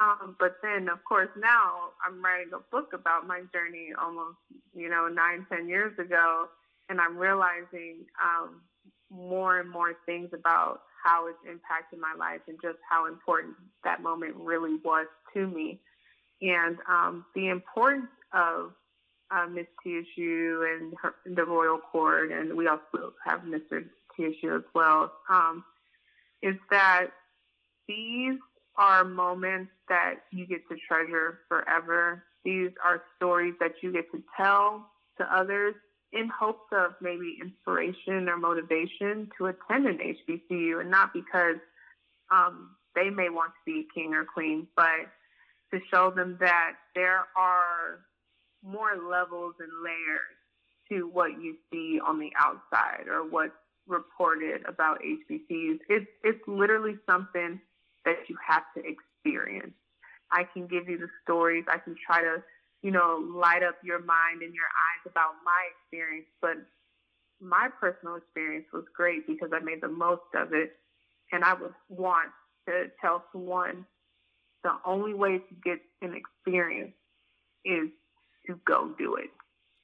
Um, 0.00 0.34
but 0.40 0.56
then, 0.62 0.88
of 0.88 1.04
course, 1.04 1.28
now 1.36 1.90
I'm 2.04 2.24
writing 2.24 2.52
a 2.54 2.58
book 2.70 2.92
about 2.94 3.26
my 3.26 3.42
journey 3.52 3.90
almost, 4.00 4.38
you 4.74 4.88
know, 4.88 5.08
nine, 5.08 5.46
ten 5.52 5.68
years 5.68 5.92
ago, 5.98 6.46
and 6.88 6.98
I'm 7.00 7.18
realizing 7.18 8.06
um, 8.24 8.62
more 9.10 9.60
and 9.60 9.68
more 9.68 9.92
things 10.06 10.30
about 10.32 10.80
how 11.02 11.26
it's 11.26 11.38
impacted 11.48 11.98
my 11.98 12.14
life 12.18 12.40
and 12.48 12.58
just 12.62 12.78
how 12.88 13.06
important 13.06 13.54
that 13.84 14.02
moment 14.02 14.34
really 14.36 14.76
was 14.84 15.06
to 15.34 15.46
me. 15.46 15.80
And 16.42 16.78
um, 16.88 17.24
the 17.34 17.48
importance 17.48 18.08
of 18.32 18.72
uh, 19.30 19.46
Miss 19.46 19.66
TSU 19.82 20.66
and 20.76 20.94
her, 21.00 21.14
the 21.24 21.44
Royal 21.44 21.78
Court, 21.78 22.32
and 22.32 22.56
we 22.56 22.66
also 22.66 23.12
have 23.24 23.40
Mr. 23.40 23.84
TSU 24.16 24.56
as 24.56 24.62
well, 24.74 25.12
um, 25.28 25.64
is 26.42 26.56
that 26.70 27.08
these 27.86 28.38
are 28.76 29.04
moments 29.04 29.70
that 29.88 30.14
you 30.32 30.46
get 30.46 30.66
to 30.68 30.76
treasure 30.88 31.40
forever. 31.48 32.24
These 32.44 32.70
are 32.84 33.02
stories 33.16 33.54
that 33.60 33.72
you 33.82 33.92
get 33.92 34.10
to 34.12 34.22
tell 34.36 34.86
to 35.18 35.24
others 35.24 35.74
in 36.12 36.28
hopes 36.28 36.66
of 36.72 36.92
maybe 37.00 37.38
inspiration 37.40 38.28
or 38.28 38.36
motivation 38.36 39.30
to 39.38 39.46
attend 39.46 39.86
an 39.86 39.98
HBCU, 39.98 40.80
and 40.80 40.90
not 40.90 41.12
because 41.12 41.56
um, 42.30 42.70
they 42.94 43.10
may 43.10 43.28
want 43.28 43.52
to 43.52 43.72
be 43.72 43.86
king 43.94 44.14
or 44.14 44.24
queen, 44.24 44.66
but 44.76 45.08
to 45.72 45.80
show 45.90 46.10
them 46.10 46.36
that 46.40 46.72
there 46.94 47.26
are 47.36 48.00
more 48.62 48.96
levels 49.08 49.54
and 49.60 49.70
layers 49.82 50.36
to 50.88 51.08
what 51.12 51.40
you 51.40 51.56
see 51.72 52.00
on 52.04 52.18
the 52.18 52.30
outside 52.38 53.06
or 53.08 53.28
what's 53.28 53.52
reported 53.86 54.62
about 54.66 55.00
HBCUs. 55.02 55.78
It's 55.88 56.06
it's 56.24 56.40
literally 56.46 56.96
something 57.06 57.60
that 58.04 58.16
you 58.28 58.36
have 58.46 58.62
to 58.76 58.82
experience. 58.84 59.74
I 60.30 60.44
can 60.44 60.66
give 60.66 60.88
you 60.88 60.98
the 60.98 61.08
stories. 61.22 61.64
I 61.68 61.78
can 61.78 61.96
try 62.06 62.22
to, 62.22 62.42
you 62.82 62.90
know, 62.90 63.22
light 63.34 63.62
up 63.62 63.76
your 63.84 64.02
mind 64.02 64.42
and 64.42 64.54
your 64.54 64.64
eyes 64.64 65.10
about 65.10 65.34
my 65.44 65.68
experience. 65.76 66.26
But 66.40 66.56
my 67.40 67.68
personal 67.80 68.16
experience 68.16 68.66
was 68.72 68.84
great 68.94 69.26
because 69.26 69.50
I 69.52 69.60
made 69.60 69.80
the 69.80 69.88
most 69.88 70.22
of 70.34 70.52
it. 70.52 70.72
And 71.32 71.44
I 71.44 71.54
would 71.54 71.74
want 71.88 72.30
to 72.66 72.86
tell 73.00 73.24
someone 73.32 73.86
the 74.64 74.72
only 74.84 75.14
way 75.14 75.38
to 75.38 75.54
get 75.62 75.80
an 76.02 76.14
experience 76.14 76.92
is 77.64 77.88
to 78.46 78.58
go 78.64 78.94
do 78.98 79.14
it. 79.16 79.30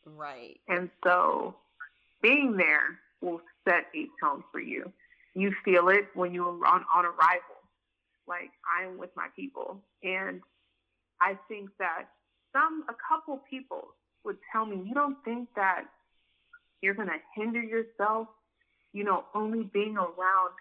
Right. 0.05 0.61
And 0.69 0.91
so 1.05 1.57
being 2.23 2.57
there 2.57 2.99
will 3.21 3.41
set 3.67 3.87
a 3.95 4.07
tone 4.23 4.43
for 4.53 4.61
you. 4.61 4.93
You 5.35 5.53
feel 5.65 5.89
it 5.89 6.07
when 6.15 6.33
you're 6.33 6.47
on, 6.47 6.85
on 6.95 7.05
arrival. 7.05 7.57
Like 8.27 8.51
I'm 8.79 8.99
with 8.99 9.11
my 9.17 9.29
people. 9.37 9.79
And 10.03 10.41
I 11.21 11.39
think 11.49 11.71
that 11.79 12.07
some, 12.57 12.85
a 12.89 12.95
couple 13.09 13.41
people 13.51 13.89
would 14.25 14.39
tell 14.51 14.65
me, 14.65 14.83
you 14.87 14.95
don't 14.95 15.17
think 15.25 15.49
that 15.57 15.85
you're 16.81 16.95
going 16.95 17.09
to 17.09 17.21
hinder 17.35 17.61
yourself, 17.61 18.29
you 18.93 19.05
know, 19.05 19.25
only 19.35 19.65
being 19.65 19.97
around 19.97 20.53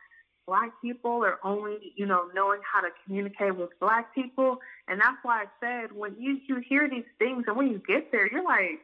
black 0.48 0.72
people 0.82 1.12
or 1.12 1.40
only, 1.44 1.94
you 1.96 2.06
know, 2.06 2.30
knowing 2.34 2.60
how 2.72 2.82
to 2.82 2.90
communicate 3.06 3.56
with 3.56 3.70
black 3.80 4.14
people. 4.14 4.60
And 4.88 5.00
that's 5.00 5.18
why 5.24 5.44
I 5.44 5.46
said 5.60 5.92
when 5.96 6.16
you, 6.20 6.40
you 6.48 6.62
hear 6.68 6.90
these 6.90 7.06
things 7.18 7.46
and 7.48 7.56
when 7.56 7.68
you 7.68 7.82
get 7.88 8.12
there, 8.12 8.30
you're 8.32 8.44
like, 8.44 8.80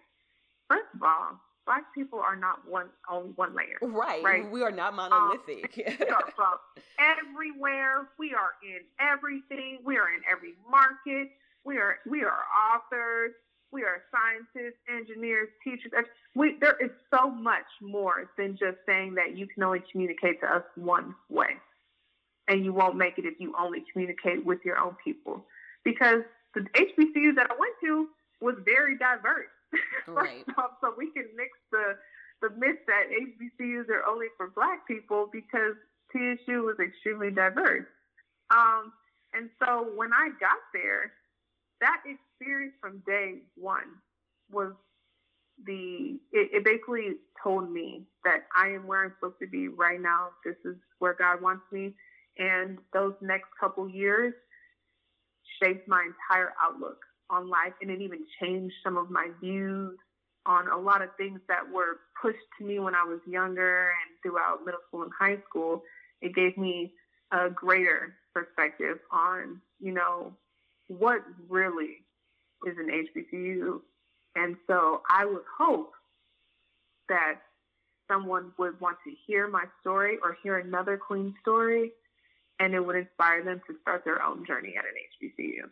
first 0.68 0.88
of 0.96 1.04
all, 1.04 1.40
black 1.66 1.84
people 1.94 2.20
are 2.20 2.36
not 2.36 2.68
one 2.68 2.88
on 3.10 3.34
one 3.36 3.56
layer. 3.56 3.78
Right. 3.82 4.24
Right. 4.24 4.50
We 4.50 4.64
are 4.64 4.72
not 4.72 4.96
monolithic. 4.96 5.84
Um, 5.88 5.96
we 6.00 6.08
are 6.08 6.32
from 6.36 6.58
everywhere. 6.98 8.08
We 8.18 8.34
are 8.34 8.54
in 8.64 8.82
everything. 9.00 9.80
We 9.84 9.98
are 9.98 10.12
in 10.12 10.22
every 10.32 10.54
market. 10.70 11.30
We 11.66 11.78
are 11.78 12.00
we 12.10 12.24
are 12.24 12.44
authors. 12.74 13.32
We 13.72 13.84
are 13.84 14.04
scientists, 14.12 14.80
engineers, 14.90 15.48
teachers. 15.64 15.92
We, 16.36 16.58
there 16.60 16.76
is 16.84 16.92
so 17.10 17.30
much 17.30 17.66
more 17.82 18.30
than 18.38 18.58
just 18.58 18.78
saying 18.86 19.16
that 19.16 19.38
you 19.38 19.48
can 19.48 19.64
only 19.64 19.82
communicate 19.92 20.42
to 20.42 20.48
us 20.54 20.64
one 20.76 21.16
way. 21.30 21.56
And 22.50 22.66
you 22.66 22.74
won't 22.74 22.98
make 22.98 23.18
it 23.18 23.24
if 23.26 23.40
you 23.40 23.54
only 23.58 23.86
communicate 23.94 24.46
with 24.46 24.60
your 24.66 24.78
own 24.78 24.98
people. 25.02 25.46
Because 25.86 26.24
the 26.54 26.62
HBCU 26.62 27.34
that 27.36 27.50
I 27.50 27.56
went 27.58 27.76
to 27.84 28.08
was 28.42 28.56
very 28.66 28.98
diverse. 28.98 29.48
Right. 30.08 30.44
so 30.82 30.94
we 30.98 31.12
can 31.12 31.26
mix 31.38 31.52
the 31.72 31.96
the 32.42 32.50
myth 32.58 32.80
that 32.88 33.04
HBCUs 33.08 33.88
are 33.90 34.04
only 34.10 34.28
for 34.36 34.50
black 34.50 34.86
people 34.88 35.30
because 35.32 35.76
TSU 36.12 36.64
was 36.64 36.76
extremely 36.80 37.32
diverse. 37.32 37.86
Um, 38.50 38.92
and 39.34 39.50
so 39.64 39.88
when 39.96 40.12
I 40.12 40.30
got 40.40 40.58
there, 40.74 41.14
that 41.82 42.02
experience 42.06 42.74
from 42.80 43.04
day 43.06 43.40
one 43.56 44.00
was 44.52 44.74
the 45.66 46.20
it, 46.32 46.50
it, 46.54 46.64
basically 46.64 47.18
told 47.44 47.72
me 47.72 48.04
that 48.24 48.46
I 48.56 48.70
am 48.70 48.88
where 48.88 49.04
I'm 49.04 49.14
supposed 49.20 49.40
to 49.42 49.48
be 49.48 49.68
right 49.68 50.00
now. 50.00 50.30
This 50.46 50.56
is 50.66 50.76
where 51.00 51.14
God 51.14 51.42
wants 51.42 51.64
me, 51.72 51.94
and 52.38 52.78
those 52.94 53.14
next 53.22 53.50
couple 53.60 53.90
years 53.90 54.34
shaped 55.62 55.88
my 55.88 56.08
entire 56.08 56.54
outlook 56.62 56.98
on 57.30 57.50
life, 57.50 57.74
and 57.82 57.92
it 57.92 58.02
even 58.02 58.20
changed 58.42 58.74
some 58.84 58.98
of 58.98 59.10
my 59.10 59.30
views 59.42 59.98
on 60.46 60.68
a 60.68 60.78
lot 60.78 61.02
of 61.02 61.10
things 61.18 61.40
that 61.48 61.62
were 61.72 62.00
pushed 62.22 62.38
to 62.58 62.66
me 62.66 62.80
when 62.80 62.96
I 62.96 63.04
was 63.04 63.20
younger 63.28 63.90
and 63.90 64.18
throughout 64.24 64.66
middle 64.66 64.80
school 64.88 65.04
and 65.04 65.12
high 65.18 65.38
school. 65.48 65.84
It 66.22 66.34
gave 66.34 66.58
me 66.58 66.94
a 67.32 67.50
greater 67.50 68.16
perspective 68.34 68.98
on, 69.12 69.62
you 69.80 69.92
know, 69.92 70.34
what 70.98 71.22
really 71.50 72.04
is 72.66 72.76
an 72.78 72.90
HBCU. 72.90 73.82
And 74.36 74.56
so 74.68 75.02
I 75.10 75.26
would 75.26 75.44
hope 75.58 75.92
that 77.10 77.36
someone 78.10 78.52
would 78.58 78.80
want 78.80 78.98
to 79.06 79.14
hear 79.26 79.48
my 79.48 79.66
story 79.82 80.18
or 80.24 80.38
hear 80.44 80.58
another 80.58 80.98
Queen 80.98 81.34
story, 81.42 81.92
and 82.60 82.74
it 82.74 82.86
would 82.86 82.96
inspire 82.96 83.44
them 83.44 83.62
to 83.68 83.76
start 83.82 84.04
their 84.06 84.22
own 84.22 84.46
journey 84.46 84.76
at 84.78 84.86
an 84.86 85.32
HBCU. 85.40 85.70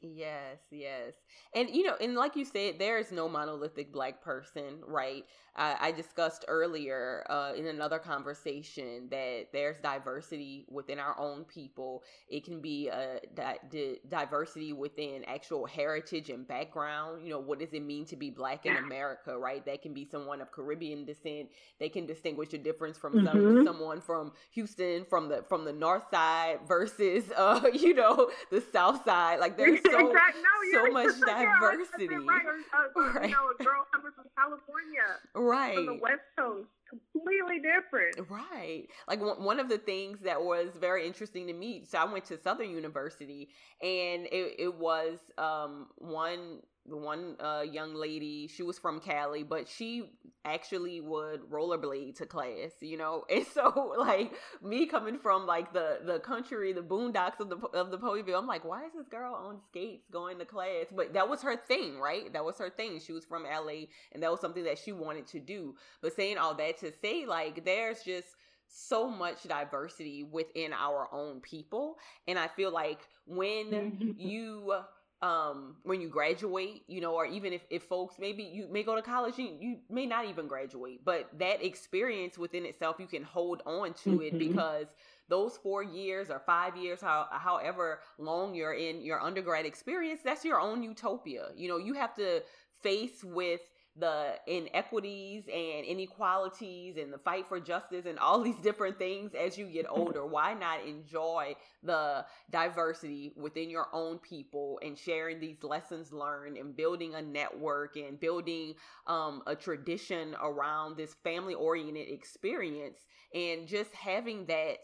Yes, 0.00 0.58
yes. 0.70 1.14
And 1.54 1.70
you 1.70 1.84
know, 1.84 1.96
and 1.98 2.14
like 2.14 2.36
you 2.36 2.44
said, 2.44 2.78
there 2.78 2.98
is 2.98 3.10
no 3.10 3.26
monolithic 3.26 3.90
black 3.90 4.22
person, 4.22 4.80
right? 4.86 5.24
Uh, 5.56 5.76
I 5.80 5.92
discussed 5.92 6.44
earlier 6.48 7.24
uh, 7.30 7.52
in 7.56 7.66
another 7.68 8.00
conversation 8.00 9.06
that 9.10 9.46
there's 9.52 9.78
diversity 9.78 10.66
within 10.68 10.98
our 10.98 11.18
own 11.18 11.44
people. 11.44 12.02
It 12.28 12.44
can 12.44 12.60
be 12.60 12.88
a 12.88 13.20
di- 13.34 13.58
di- 13.70 13.98
diversity 14.08 14.72
within 14.72 15.24
actual 15.26 15.64
heritage 15.64 16.28
and 16.28 16.46
background. 16.46 17.22
You 17.24 17.30
know, 17.30 17.38
what 17.38 17.60
does 17.60 17.72
it 17.72 17.84
mean 17.84 18.04
to 18.06 18.16
be 18.16 18.30
black 18.30 18.66
in 18.66 18.76
America, 18.76 19.38
right? 19.38 19.64
That 19.64 19.80
can 19.80 19.94
be 19.94 20.04
someone 20.04 20.40
of 20.40 20.50
Caribbean 20.50 21.04
descent. 21.04 21.50
They 21.78 21.88
can 21.88 22.04
distinguish 22.04 22.52
a 22.52 22.58
difference 22.58 22.98
from 22.98 23.14
mm-hmm. 23.14 23.26
some, 23.26 23.64
someone 23.64 24.00
from 24.00 24.32
Houston, 24.50 25.04
from 25.08 25.28
the 25.28 25.44
from 25.48 25.64
the 25.64 25.72
north 25.72 26.10
side 26.10 26.58
versus, 26.66 27.24
uh, 27.36 27.60
you 27.72 27.94
know, 27.94 28.28
the 28.50 28.60
south 28.72 29.04
side. 29.04 29.38
Like 29.38 29.56
there's 29.56 29.80
so 29.90 30.08
exactly. 30.08 30.42
no, 30.72 30.84
so 30.84 30.90
much 30.92 31.20
diversity. 31.26 32.08
Right. 32.08 32.42
Uh, 32.46 33.00
right. 33.20 33.28
You 33.28 33.34
know, 33.34 33.52
a 33.58 33.62
girl 33.62 33.84
coming 33.92 34.12
from 34.16 34.24
California, 34.36 35.20
right, 35.34 35.74
from 35.74 35.86
the 35.86 35.98
West 36.00 36.24
Coast, 36.38 36.68
completely 36.88 37.60
different. 37.60 38.16
Right. 38.30 38.86
Like 39.08 39.20
one 39.20 39.60
of 39.60 39.68
the 39.68 39.78
things 39.78 40.20
that 40.24 40.42
was 40.42 40.70
very 40.80 41.06
interesting 41.06 41.46
to 41.46 41.52
me. 41.52 41.84
So 41.88 41.98
I 41.98 42.04
went 42.04 42.24
to 42.26 42.40
Southern 42.40 42.70
University, 42.70 43.48
and 43.82 44.26
it, 44.26 44.56
it 44.58 44.74
was 44.74 45.18
um, 45.38 45.88
one 45.96 46.60
one 46.86 47.36
uh, 47.40 47.62
young 47.62 47.94
lady, 47.94 48.46
she 48.46 48.62
was 48.62 48.78
from 48.78 49.00
Cali, 49.00 49.42
but 49.42 49.66
she 49.68 50.10
actually 50.44 51.00
would 51.00 51.40
rollerblade 51.50 52.14
to 52.16 52.26
class, 52.26 52.72
you 52.80 52.98
know. 52.98 53.24
And 53.30 53.46
so, 53.46 53.94
like 53.98 54.34
me 54.62 54.86
coming 54.86 55.18
from 55.18 55.46
like 55.46 55.72
the 55.72 56.00
the 56.04 56.18
country, 56.18 56.72
the 56.72 56.82
boondocks 56.82 57.40
of 57.40 57.48
the 57.48 57.56
of 57.72 57.90
the 57.90 57.98
Ponyville, 57.98 58.38
I'm 58.38 58.46
like, 58.46 58.64
why 58.64 58.84
is 58.84 58.92
this 58.94 59.08
girl 59.08 59.34
on 59.34 59.60
skates 59.68 60.06
going 60.10 60.38
to 60.38 60.44
class? 60.44 60.86
But 60.94 61.14
that 61.14 61.28
was 61.28 61.40
her 61.42 61.56
thing, 61.56 61.98
right? 61.98 62.30
That 62.32 62.44
was 62.44 62.58
her 62.58 62.70
thing. 62.70 63.00
She 63.00 63.12
was 63.12 63.24
from 63.24 63.44
LA, 63.44 63.86
and 64.12 64.22
that 64.22 64.30
was 64.30 64.40
something 64.40 64.64
that 64.64 64.78
she 64.78 64.92
wanted 64.92 65.26
to 65.28 65.40
do. 65.40 65.74
But 66.02 66.14
saying 66.14 66.38
all 66.38 66.54
that 66.54 66.73
to 66.78 66.92
say, 66.92 67.26
like, 67.26 67.64
there's 67.64 68.02
just 68.02 68.28
so 68.66 69.08
much 69.08 69.44
diversity 69.44 70.24
within 70.24 70.72
our 70.72 71.08
own 71.12 71.40
people, 71.40 71.96
and 72.26 72.38
I 72.38 72.48
feel 72.48 72.72
like 72.72 73.00
when 73.26 74.14
you 74.18 74.74
um 75.22 75.76
when 75.84 76.00
you 76.00 76.08
graduate 76.08 76.82
you 76.86 77.00
know 77.00 77.14
or 77.14 77.24
even 77.24 77.52
if, 77.52 77.62
if 77.70 77.84
folks 77.84 78.16
maybe 78.18 78.42
you 78.42 78.68
may 78.70 78.82
go 78.82 78.94
to 78.94 79.00
college 79.00 79.38
you, 79.38 79.56
you 79.58 79.76
may 79.88 80.04
not 80.04 80.26
even 80.26 80.46
graduate 80.46 81.02
but 81.04 81.30
that 81.38 81.64
experience 81.64 82.36
within 82.36 82.66
itself 82.66 82.96
you 82.98 83.06
can 83.06 83.22
hold 83.22 83.62
on 83.64 83.94
to 83.94 84.10
mm-hmm. 84.10 84.22
it 84.22 84.38
because 84.38 84.88
those 85.28 85.56
four 85.56 85.82
years 85.82 86.30
or 86.30 86.40
five 86.40 86.76
years 86.76 87.00
how, 87.00 87.26
however 87.30 88.00
long 88.18 88.54
you're 88.54 88.74
in 88.74 89.02
your 89.02 89.20
undergrad 89.20 89.64
experience 89.64 90.20
that's 90.22 90.44
your 90.44 90.60
own 90.60 90.82
utopia 90.82 91.46
you 91.56 91.68
know 91.68 91.78
you 91.78 91.94
have 91.94 92.14
to 92.14 92.42
face 92.82 93.24
with 93.24 93.60
the 93.96 94.34
inequities 94.46 95.44
and 95.52 95.86
inequalities 95.86 96.96
and 96.96 97.12
the 97.12 97.18
fight 97.18 97.46
for 97.46 97.60
justice 97.60 98.06
and 98.06 98.18
all 98.18 98.40
these 98.42 98.56
different 98.56 98.98
things 98.98 99.32
as 99.34 99.56
you 99.56 99.66
get 99.66 99.86
older. 99.90 100.26
Why 100.26 100.54
not 100.54 100.84
enjoy 100.84 101.54
the 101.82 102.24
diversity 102.50 103.32
within 103.36 103.70
your 103.70 103.88
own 103.92 104.18
people 104.18 104.80
and 104.82 104.98
sharing 104.98 105.40
these 105.40 105.62
lessons 105.62 106.12
learned 106.12 106.56
and 106.56 106.76
building 106.76 107.14
a 107.14 107.22
network 107.22 107.96
and 107.96 108.18
building 108.18 108.74
um, 109.06 109.42
a 109.46 109.54
tradition 109.54 110.34
around 110.42 110.96
this 110.96 111.14
family 111.22 111.54
oriented 111.54 112.08
experience 112.08 112.98
and 113.34 113.66
just 113.66 113.92
having 113.92 114.46
that 114.46 114.78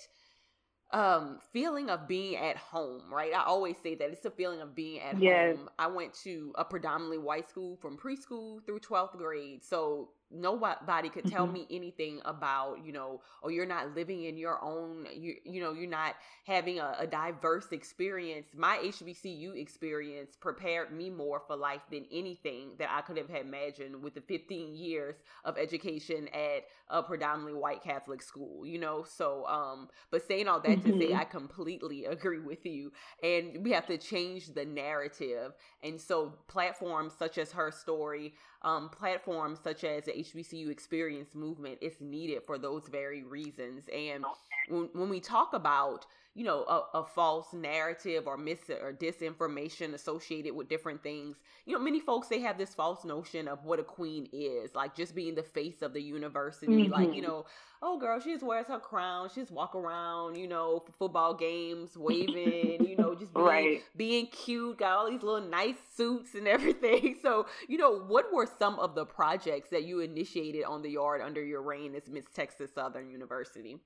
um 0.92 1.38
feeling 1.52 1.88
of 1.88 2.08
being 2.08 2.36
at 2.36 2.56
home 2.56 3.02
right? 3.12 3.32
I 3.34 3.44
always 3.44 3.76
say 3.82 3.94
that 3.96 4.10
it's 4.10 4.24
a 4.24 4.30
feeling 4.30 4.60
of 4.60 4.74
being 4.74 5.00
at 5.00 5.20
yes. 5.20 5.56
home. 5.56 5.68
I 5.78 5.86
went 5.86 6.14
to 6.24 6.52
a 6.56 6.64
predominantly 6.64 7.18
white 7.18 7.48
school 7.48 7.76
from 7.76 7.96
preschool 7.96 8.64
through 8.66 8.80
12th 8.80 9.16
grade. 9.16 9.64
So 9.64 10.10
nobody 10.30 11.08
could 11.08 11.26
tell 11.26 11.44
mm-hmm. 11.44 11.54
me 11.54 11.66
anything 11.70 12.20
about 12.24 12.78
you 12.84 12.92
know 12.92 13.20
or 13.42 13.46
oh, 13.46 13.48
you're 13.48 13.66
not 13.66 13.94
living 13.96 14.24
in 14.24 14.36
your 14.36 14.62
own 14.62 15.06
you 15.12 15.34
you 15.44 15.60
know 15.60 15.72
you're 15.72 15.90
not 15.90 16.14
having 16.46 16.78
a, 16.78 16.96
a, 17.00 17.06
diverse 17.06 17.72
experience 17.72 18.46
my 18.56 18.78
hbcu 18.78 19.56
experience 19.56 20.36
prepared 20.36 20.92
me 20.92 21.10
more 21.10 21.42
for 21.46 21.56
life 21.56 21.80
than 21.90 22.04
anything 22.12 22.70
that 22.78 22.88
i 22.92 23.00
could 23.00 23.16
have 23.16 23.30
imagined 23.30 24.00
with 24.00 24.14
the 24.14 24.20
15 24.20 24.74
years 24.74 25.16
of 25.44 25.58
education 25.58 26.28
at 26.28 26.64
a 26.88 27.02
predominantly 27.02 27.58
white 27.58 27.82
catholic 27.82 28.22
school 28.22 28.64
you 28.64 28.78
know 28.78 29.02
so 29.02 29.44
um 29.46 29.88
but 30.10 30.26
saying 30.26 30.46
all 30.46 30.60
that 30.60 30.78
mm-hmm. 30.78 30.92
to 30.92 30.98
say 30.98 31.08
mm-hmm. 31.08 31.20
i 31.20 31.24
completely 31.24 32.04
agree 32.10 32.40
with 32.40 32.64
you 32.64 32.92
and 33.22 33.64
we 33.64 33.72
have 33.72 33.86
to 33.86 33.98
change 33.98 34.54
the 34.54 34.64
narrative 34.64 35.52
and 35.82 36.00
so 36.00 36.34
platforms 36.46 37.12
such 37.18 37.36
as 37.36 37.50
her 37.50 37.72
story 37.72 38.32
um, 38.62 38.88
platforms 38.88 39.58
such 39.62 39.84
as 39.84 40.04
the 40.04 40.12
HBCU 40.12 40.70
Experience 40.70 41.34
Movement 41.34 41.78
is 41.80 41.94
needed 42.00 42.42
for 42.46 42.58
those 42.58 42.82
very 42.90 43.22
reasons. 43.22 43.84
And 43.94 44.24
when, 44.68 44.88
when 44.92 45.08
we 45.08 45.20
talk 45.20 45.52
about 45.52 46.06
you 46.34 46.44
know 46.44 46.64
a, 46.64 46.98
a, 46.98 47.04
false 47.04 47.52
narrative 47.52 48.26
or 48.26 48.36
mis 48.36 48.70
or 48.70 48.92
disinformation 48.92 49.94
associated 49.94 50.54
with 50.54 50.68
different 50.68 51.02
things 51.02 51.36
you 51.66 51.72
know 51.72 51.78
many 51.80 51.98
folks 51.98 52.28
they 52.28 52.40
have 52.40 52.56
this 52.56 52.72
false 52.72 53.04
notion 53.04 53.48
of 53.48 53.64
what 53.64 53.80
a 53.80 53.82
queen 53.82 54.28
is 54.32 54.74
like 54.74 54.94
just 54.94 55.14
being 55.14 55.34
the 55.34 55.42
face 55.42 55.82
of 55.82 55.92
the 55.92 56.00
university 56.00 56.84
mm-hmm. 56.84 56.92
like 56.92 57.08
you 57.08 57.22
mm-hmm. 57.22 57.30
know 57.30 57.46
oh 57.82 57.98
girl 57.98 58.20
she 58.20 58.32
just 58.32 58.44
wears 58.44 58.66
her 58.68 58.78
crown 58.78 59.28
she 59.28 59.40
just 59.40 59.50
walk 59.50 59.74
around 59.74 60.36
you 60.36 60.46
know 60.46 60.84
football 60.98 61.34
games 61.34 61.96
waving 61.96 62.86
you 62.86 62.96
know 62.96 63.14
just 63.14 63.34
being, 63.34 63.46
right. 63.46 63.82
being 63.96 64.26
cute 64.28 64.78
got 64.78 64.98
all 64.98 65.10
these 65.10 65.22
little 65.22 65.48
nice 65.48 65.76
suits 65.96 66.34
and 66.34 66.46
everything 66.56 67.16
so 67.22 67.46
you 67.68 67.76
know 67.76 67.98
what 67.98 68.32
were 68.32 68.48
some 68.58 68.78
of 68.78 68.94
the 68.94 69.04
projects 69.04 69.70
that 69.70 69.82
you 69.82 69.98
initiated 69.98 70.62
on 70.62 70.80
the 70.82 70.90
yard 70.90 71.20
under 71.20 71.44
your 71.44 71.62
reign 71.62 71.94
as 71.96 72.08
miss 72.08 72.26
texas 72.32 72.70
southern 72.72 73.10
university 73.10 73.78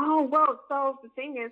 Oh, 0.00 0.28
well, 0.30 0.60
so 0.68 0.98
the 1.02 1.08
thing 1.16 1.42
is, 1.44 1.50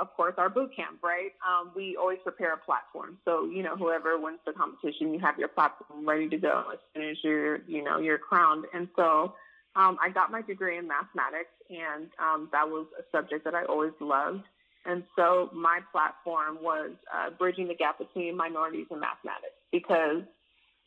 of 0.00 0.14
course, 0.14 0.34
our 0.38 0.48
boot 0.48 0.70
camp, 0.74 0.98
right? 1.02 1.32
Um, 1.46 1.72
we 1.74 1.96
always 1.96 2.18
prepare 2.22 2.52
a 2.54 2.56
platform. 2.56 3.18
So, 3.24 3.46
you 3.46 3.64
know, 3.64 3.76
whoever 3.76 4.16
wins 4.18 4.38
the 4.46 4.52
competition, 4.52 5.12
you 5.12 5.18
have 5.18 5.36
your 5.36 5.48
platform 5.48 6.08
ready 6.08 6.28
to 6.28 6.36
go 6.38 6.64
as 6.72 6.78
soon 6.94 7.08
as 7.08 7.16
you're, 7.24 7.58
you 7.66 7.82
know, 7.82 7.98
you're 7.98 8.18
crowned. 8.18 8.66
And 8.72 8.88
so 8.94 9.34
um, 9.74 9.98
I 10.00 10.10
got 10.10 10.30
my 10.30 10.42
degree 10.42 10.78
in 10.78 10.86
mathematics, 10.86 11.50
and 11.70 12.08
um, 12.20 12.48
that 12.52 12.68
was 12.68 12.86
a 12.98 13.02
subject 13.10 13.44
that 13.44 13.54
I 13.54 13.64
always 13.64 13.92
loved. 14.00 14.44
And 14.86 15.02
so 15.16 15.50
my 15.52 15.80
platform 15.90 16.58
was 16.62 16.92
uh, 17.12 17.30
bridging 17.30 17.66
the 17.66 17.74
gap 17.74 17.98
between 17.98 18.36
minorities 18.36 18.86
and 18.90 19.00
mathematics 19.00 19.58
because 19.72 20.22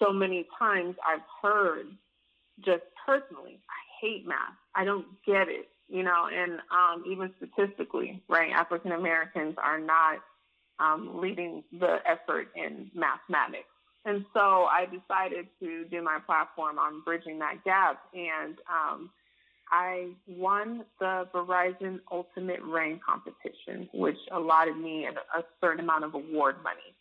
so 0.01 0.13
many 0.13 0.47
times 0.57 0.95
I've 1.05 1.25
heard 1.41 1.87
just 2.63 2.83
personally, 3.05 3.59
I 3.69 3.81
hate 3.99 4.25
math. 4.25 4.55
I 4.75 4.85
don't 4.85 5.05
get 5.25 5.49
it 5.49 5.67
you 5.91 6.03
know, 6.03 6.29
and 6.33 6.53
um, 6.71 7.03
even 7.05 7.31
statistically, 7.37 8.23
right, 8.29 8.51
African 8.51 8.93
Americans 8.93 9.55
are 9.61 9.79
not 9.79 10.19
um, 10.79 11.19
leading 11.21 11.63
the 11.77 11.97
effort 12.05 12.47
in 12.55 12.89
mathematics. 12.95 13.67
And 14.05 14.25
so 14.33 14.39
I 14.71 14.85
decided 14.85 15.47
to 15.59 15.85
do 15.85 16.01
my 16.01 16.19
platform 16.25 16.79
on 16.79 17.01
bridging 17.01 17.39
that 17.39 17.63
gap. 17.65 18.01
And 18.13 18.57
um, 18.69 19.09
I 19.69 20.07
won 20.27 20.85
the 20.99 21.27
Verizon 21.33 21.99
Ultimate 22.11 22.61
Reign 22.63 22.99
competition, 23.05 23.89
which 23.93 24.17
allotted 24.31 24.77
me 24.77 25.05
a 25.05 25.43
certain 25.59 25.81
amount 25.81 26.05
of 26.05 26.15
award 26.15 26.55
money. 26.63 26.95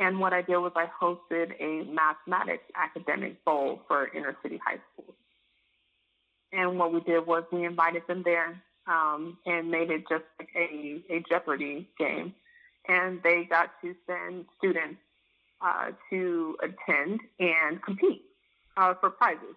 And 0.00 0.18
what 0.18 0.32
I 0.32 0.42
did 0.42 0.58
was 0.58 0.72
I 0.74 0.86
hosted 1.00 1.52
a 1.60 1.84
mathematics 1.90 2.64
academic 2.74 3.42
bowl 3.44 3.80
for 3.86 4.08
inner 4.08 4.36
city 4.42 4.60
high 4.66 4.80
schools. 4.92 5.14
And 6.52 6.78
what 6.78 6.92
we 6.92 7.00
did 7.00 7.26
was 7.26 7.44
we 7.50 7.64
invited 7.64 8.02
them 8.06 8.22
there 8.24 8.62
um, 8.86 9.38
and 9.46 9.70
made 9.70 9.90
it 9.90 10.04
just 10.08 10.24
a, 10.56 11.02
a 11.10 11.22
Jeopardy 11.28 11.88
game. 11.98 12.34
And 12.88 13.22
they 13.22 13.44
got 13.44 13.70
to 13.82 13.94
send 14.06 14.46
students 14.58 14.98
uh, 15.60 15.92
to 16.10 16.56
attend 16.62 17.20
and 17.38 17.82
compete 17.82 18.22
uh, 18.76 18.94
for 19.00 19.10
prizes 19.10 19.56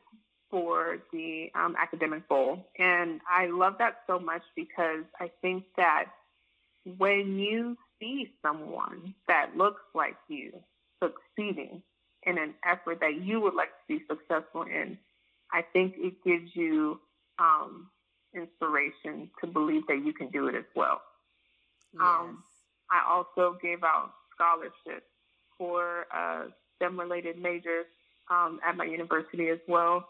for 0.51 0.99
the 1.11 1.51
um, 1.55 1.75
academic 1.81 2.27
bowl. 2.29 2.67
And 2.77 3.19
I 3.29 3.47
love 3.47 3.75
that 3.79 4.01
so 4.07 4.19
much 4.19 4.43
because 4.55 5.03
I 5.19 5.31
think 5.41 5.63
that 5.75 6.05
when 6.97 7.39
you 7.39 7.75
see 7.99 8.31
someone 8.41 9.15
that 9.27 9.57
looks 9.57 9.81
like 9.93 10.15
you 10.27 10.53
succeeding 11.01 11.81
in 12.23 12.37
an 12.37 12.53
effort 12.63 12.99
that 13.01 13.21
you 13.21 13.39
would 13.41 13.53
like 13.53 13.69
to 13.69 13.97
be 13.97 14.03
successful 14.07 14.63
in, 14.63 14.97
I 15.51 15.61
think 15.73 15.95
it 15.97 16.23
gives 16.23 16.55
you 16.55 16.99
um, 17.39 17.89
inspiration 18.33 19.29
to 19.41 19.47
believe 19.47 19.87
that 19.87 20.03
you 20.05 20.13
can 20.13 20.29
do 20.29 20.47
it 20.47 20.55
as 20.55 20.65
well. 20.75 21.01
Yes. 21.93 22.01
Um, 22.01 22.43
I 22.91 23.01
also 23.09 23.57
gave 23.61 23.83
out 23.83 24.11
scholarships 24.33 25.07
for 25.57 26.05
uh, 26.13 26.45
STEM 26.75 26.99
related 26.99 27.37
majors 27.37 27.85
um, 28.29 28.59
at 28.67 28.75
my 28.75 28.85
university 28.85 29.49
as 29.49 29.59
well, 29.67 30.07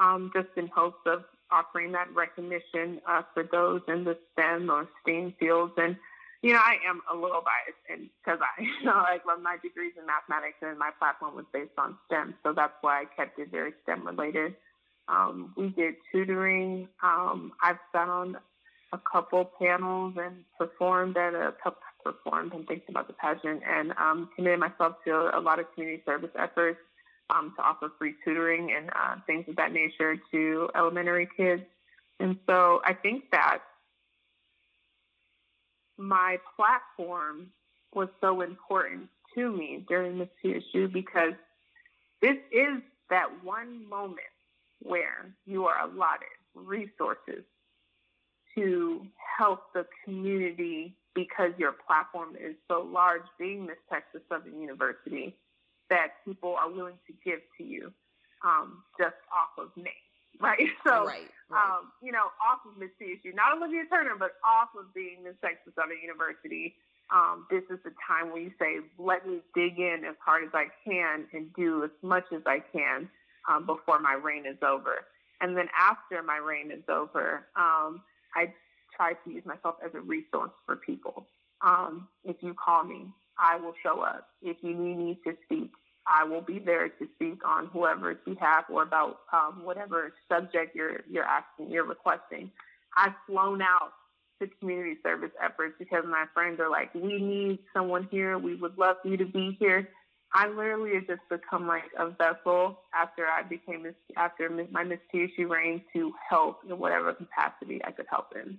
um, 0.00 0.30
just 0.34 0.48
in 0.56 0.68
hopes 0.68 1.00
of 1.06 1.24
offering 1.50 1.92
that 1.92 2.08
recognition 2.14 3.00
uh, 3.08 3.22
for 3.34 3.44
those 3.50 3.80
in 3.88 4.04
the 4.04 4.16
STEM 4.32 4.70
or 4.70 4.88
STEAM 5.02 5.34
fields. 5.38 5.72
And, 5.76 5.96
you 6.42 6.52
know, 6.52 6.58
I 6.58 6.76
am 6.88 7.00
a 7.10 7.14
little 7.14 7.42
biased 7.42 8.10
because 8.24 8.40
I, 8.40 8.62
you 8.80 8.84
know, 8.84 9.04
like 9.10 9.22
my 9.42 9.56
degrees 9.62 9.92
in 9.98 10.06
mathematics 10.06 10.58
and 10.62 10.78
my 10.78 10.90
platform 10.98 11.36
was 11.36 11.46
based 11.52 11.76
on 11.78 11.96
STEM. 12.06 12.34
So 12.42 12.52
that's 12.52 12.74
why 12.80 13.02
I 13.02 13.04
kept 13.04 13.38
it 13.38 13.50
very 13.50 13.72
STEM 13.82 14.06
related. 14.06 14.54
Um, 15.12 15.52
we 15.56 15.68
did 15.68 15.94
tutoring. 16.10 16.88
Um, 17.02 17.52
I've 17.62 17.78
sat 17.92 18.08
on 18.08 18.36
a 18.92 18.98
couple 18.98 19.50
panels 19.60 20.14
and 20.16 20.44
performed 20.58 21.16
at 21.16 21.34
a 21.34 21.54
couple 21.62 21.82
performed 22.02 22.52
and 22.52 22.66
thinking 22.66 22.86
about 22.90 23.06
the 23.06 23.12
pageant 23.12 23.62
and 23.64 23.92
um, 23.96 24.28
committed 24.34 24.58
myself 24.58 24.96
to 25.04 25.30
a 25.36 25.40
lot 25.40 25.58
of 25.58 25.72
community 25.74 26.02
service 26.04 26.30
efforts 26.36 26.78
um, 27.30 27.52
to 27.56 27.62
offer 27.62 27.92
free 27.98 28.14
tutoring 28.24 28.72
and 28.76 28.90
uh, 28.90 29.16
things 29.26 29.44
of 29.48 29.56
that 29.56 29.72
nature 29.72 30.16
to 30.30 30.68
elementary 30.74 31.28
kids. 31.36 31.62
And 32.20 32.36
so 32.46 32.80
I 32.84 32.92
think 32.92 33.30
that 33.32 33.58
my 35.96 36.38
platform 36.56 37.48
was 37.94 38.08
so 38.20 38.40
important 38.40 39.08
to 39.34 39.52
me 39.52 39.84
during 39.88 40.18
the 40.18 40.28
TSU 40.42 40.88
because 40.88 41.32
this 42.20 42.36
is 42.50 42.82
that 43.10 43.28
one 43.44 43.88
moment 43.88 44.31
where 44.82 45.34
you 45.46 45.66
are 45.66 45.84
allotted 45.84 46.28
resources 46.54 47.44
to 48.54 49.06
help 49.38 49.72
the 49.74 49.86
community 50.04 50.96
because 51.14 51.52
your 51.58 51.72
platform 51.72 52.36
is 52.36 52.54
so 52.68 52.86
large, 52.90 53.22
being 53.38 53.66
Miss 53.66 53.76
Texas 53.90 54.22
Southern 54.28 54.60
University, 54.60 55.36
that 55.90 56.24
people 56.24 56.56
are 56.58 56.70
willing 56.70 56.98
to 57.06 57.12
give 57.24 57.40
to 57.58 57.64
you 57.64 57.92
um, 58.44 58.82
just 58.98 59.16
off 59.32 59.52
of 59.58 59.70
name, 59.76 59.86
right? 60.40 60.68
So, 60.84 61.04
right, 61.04 61.28
right. 61.50 61.78
Um, 61.78 61.92
you 62.02 62.12
know, 62.12 62.32
off 62.40 62.60
of 62.66 62.78
Miss 62.78 62.90
TSU, 62.98 63.32
not 63.34 63.56
Olivia 63.56 63.84
Turner, 63.90 64.16
but 64.18 64.32
off 64.44 64.68
of 64.78 64.92
being 64.94 65.24
Miss 65.24 65.34
Texas 65.42 65.72
Southern 65.74 66.00
University, 66.02 66.76
um, 67.12 67.46
this 67.50 67.62
is 67.70 67.78
the 67.84 67.92
time 68.06 68.32
where 68.32 68.40
you 68.40 68.52
say, 68.58 68.80
let 68.98 69.26
me 69.26 69.40
dig 69.54 69.78
in 69.78 70.04
as 70.08 70.16
hard 70.24 70.44
as 70.44 70.50
I 70.54 70.66
can 70.84 71.26
and 71.32 71.52
do 71.54 71.84
as 71.84 71.90
much 72.00 72.24
as 72.34 72.40
I 72.46 72.62
can 72.72 73.08
um, 73.48 73.66
before 73.66 73.98
my 73.98 74.14
reign 74.14 74.44
is 74.46 74.58
over. 74.62 75.04
And 75.40 75.56
then 75.56 75.66
after 75.78 76.22
my 76.22 76.38
reign 76.38 76.70
is 76.70 76.84
over, 76.88 77.46
um, 77.56 78.02
I 78.34 78.52
try 78.96 79.14
to 79.14 79.30
use 79.30 79.44
myself 79.44 79.76
as 79.84 79.90
a 79.94 80.00
resource 80.00 80.52
for 80.64 80.76
people. 80.76 81.26
Um, 81.60 82.08
if 82.24 82.36
you 82.40 82.54
call 82.54 82.84
me, 82.84 83.06
I 83.38 83.56
will 83.56 83.74
show 83.82 84.00
up. 84.00 84.28
If 84.42 84.58
you 84.62 84.74
need 84.74 84.98
me 84.98 85.18
to 85.26 85.34
speak, 85.44 85.70
I 86.06 86.24
will 86.24 86.40
be 86.40 86.58
there 86.58 86.88
to 86.88 87.08
speak 87.14 87.46
on 87.46 87.66
whoever's 87.66 88.18
behalf 88.24 88.64
or 88.70 88.82
about 88.82 89.20
um, 89.32 89.62
whatever 89.64 90.12
subject 90.28 90.74
you're 90.74 91.00
you're 91.08 91.24
asking, 91.24 91.70
you're 91.70 91.86
requesting. 91.86 92.50
I've 92.96 93.14
flown 93.26 93.62
out 93.62 93.92
to 94.40 94.48
community 94.58 94.96
service 95.02 95.30
efforts 95.42 95.74
because 95.78 96.04
my 96.04 96.24
friends 96.34 96.58
are 96.60 96.68
like, 96.70 96.92
"We 96.94 97.20
need 97.20 97.60
someone 97.72 98.08
here. 98.10 98.36
We 98.38 98.56
would 98.56 98.76
love 98.76 98.96
you 99.04 99.16
to 99.16 99.24
be 99.24 99.56
here." 99.60 99.88
I 100.34 100.48
literally 100.48 100.94
had 100.94 101.06
just 101.06 101.28
become 101.28 101.66
like 101.66 101.84
a 101.98 102.10
vessel 102.10 102.78
after 102.94 103.26
I 103.26 103.42
became 103.42 103.86
after 104.16 104.48
my 104.70 104.82
Miss 104.82 104.98
TSU 105.10 105.46
reign 105.48 105.82
to 105.92 106.12
help 106.28 106.60
in 106.68 106.78
whatever 106.78 107.12
capacity 107.12 107.80
I 107.84 107.90
could 107.90 108.06
help 108.08 108.32
in. 108.34 108.58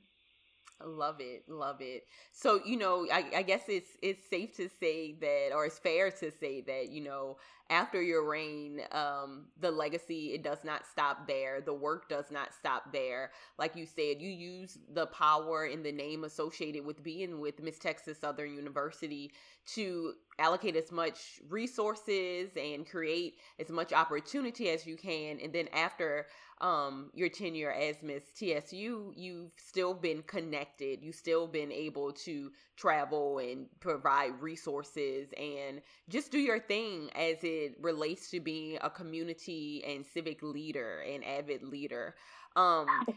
Love 0.86 1.20
it, 1.20 1.44
love 1.48 1.78
it. 1.80 2.06
So 2.32 2.60
you 2.66 2.78
know, 2.78 3.08
I, 3.12 3.26
I, 3.38 3.42
guess 3.44 3.64
it's 3.68 3.92
it's 4.02 4.28
safe 4.30 4.56
to 4.58 4.70
say 4.80 5.14
that, 5.22 5.52
or 5.54 5.66
it's 5.66 5.80
fair 5.80 6.12
to 6.12 6.32
say 6.32 6.62
that 6.62 6.90
you 6.90 7.02
know, 7.02 7.38
after 7.70 8.02
your 8.02 8.28
reign, 8.28 8.82
um, 8.92 9.46
the 9.60 9.72
legacy 9.72 10.34
it 10.34 10.44
does 10.44 10.64
not 10.64 10.86
stop 10.86 11.28
there. 11.28 11.62
The 11.62 11.74
work 11.74 12.10
does 12.10 12.32
not 12.32 12.54
stop 12.54 12.92
there. 12.92 13.32
Like 13.58 13.76
you 13.76 13.86
said, 13.86 14.22
you 14.22 14.30
use 14.30 14.78
the 14.94 15.08
power 15.08 15.66
and 15.66 15.86
the 15.86 15.92
name 15.92 16.26
associated 16.26 16.86
with 16.86 17.02
being 17.02 17.40
with 17.40 17.62
Miss 17.62 17.80
Texas 17.80 18.20
Southern 18.20 18.54
University 18.54 19.32
to 19.76 20.14
allocate 20.40 20.76
as 20.76 20.92
much 20.92 21.40
resources 21.50 22.50
and 22.58 22.90
create 22.90 23.36
as 23.60 23.70
much 23.70 23.94
opportunity 23.94 24.70
as 24.70 24.86
you 24.86 24.98
can, 24.98 25.40
and 25.42 25.54
then 25.54 25.70
after 25.74 26.26
um 26.64 27.12
your 27.14 27.30
tenure 27.30 27.72
as 27.72 28.02
Miss 28.02 28.24
TSU, 28.34 29.14
you've 29.16 29.52
still 29.58 29.94
been 29.94 30.24
connected. 30.24 31.04
You've 31.04 31.16
still 31.16 31.48
been 31.48 31.72
able 31.72 32.14
to 32.14 32.52
travel 32.78 33.40
and 33.40 33.68
provide 33.82 34.42
resources 34.42 35.30
and 35.38 35.82
just 36.10 36.32
do 36.32 36.40
your 36.40 36.60
thing 36.60 37.12
as 37.16 37.44
it 37.44 37.76
relates 37.82 38.30
to 38.32 38.40
being 38.40 38.80
a 38.82 38.90
community 38.90 39.84
and 39.86 40.06
civic 40.06 40.42
leader 40.42 41.02
and 41.02 41.24
avid 41.26 41.64
leader. 41.64 42.16
Um 42.56 43.08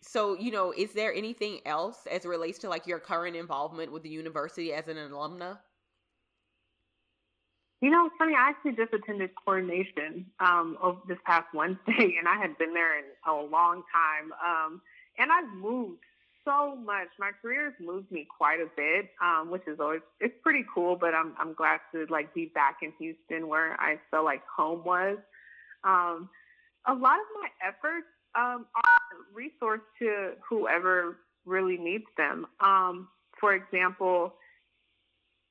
so 0.00 0.38
you 0.38 0.50
know, 0.52 0.72
is 0.76 0.92
there 0.94 1.14
anything 1.14 1.60
else 1.66 2.06
as 2.10 2.24
it 2.24 2.28
relates 2.28 2.58
to 2.60 2.68
like 2.70 2.86
your 2.86 3.00
current 3.00 3.36
involvement 3.36 3.92
with 3.92 4.02
the 4.02 4.10
university 4.10 4.72
as 4.72 4.88
an 4.88 4.96
alumna? 4.96 5.58
You 7.84 7.90
know, 7.90 8.06
it's 8.06 8.14
funny. 8.16 8.32
I 8.34 8.48
actually 8.48 8.82
just 8.82 8.94
attended 8.94 9.32
coronation 9.44 10.24
um, 10.40 10.78
of 10.80 11.00
this 11.06 11.18
past 11.26 11.48
Wednesday, 11.52 12.16
and 12.18 12.26
I 12.26 12.36
had 12.40 12.56
been 12.56 12.72
there 12.72 12.98
in 12.98 13.04
a 13.28 13.34
long 13.34 13.82
time. 13.92 14.32
Um, 14.42 14.80
and 15.18 15.30
I've 15.30 15.54
moved 15.54 16.00
so 16.46 16.76
much. 16.76 17.08
My 17.18 17.32
career 17.42 17.64
has 17.66 17.74
moved 17.78 18.10
me 18.10 18.26
quite 18.38 18.60
a 18.60 18.70
bit, 18.74 19.10
um, 19.22 19.50
which 19.50 19.64
is 19.66 19.80
always 19.80 20.00
it's 20.18 20.32
pretty 20.42 20.64
cool. 20.74 20.96
But 20.96 21.12
I'm 21.12 21.34
I'm 21.38 21.52
glad 21.52 21.80
to 21.92 22.06
like 22.08 22.32
be 22.32 22.50
back 22.54 22.78
in 22.80 22.90
Houston 22.98 23.48
where 23.48 23.78
I 23.78 23.98
felt 24.10 24.24
like 24.24 24.40
home 24.46 24.82
was. 24.82 25.18
Um, 25.84 26.30
a 26.86 26.94
lot 26.94 27.18
of 27.18 27.26
my 27.38 27.48
efforts 27.68 28.06
um, 28.34 28.64
are 28.76 29.36
resourced 29.36 29.80
to 29.98 30.36
whoever 30.48 31.18
really 31.44 31.76
needs 31.76 32.06
them. 32.16 32.46
Um, 32.60 33.08
for 33.38 33.52
example, 33.52 34.32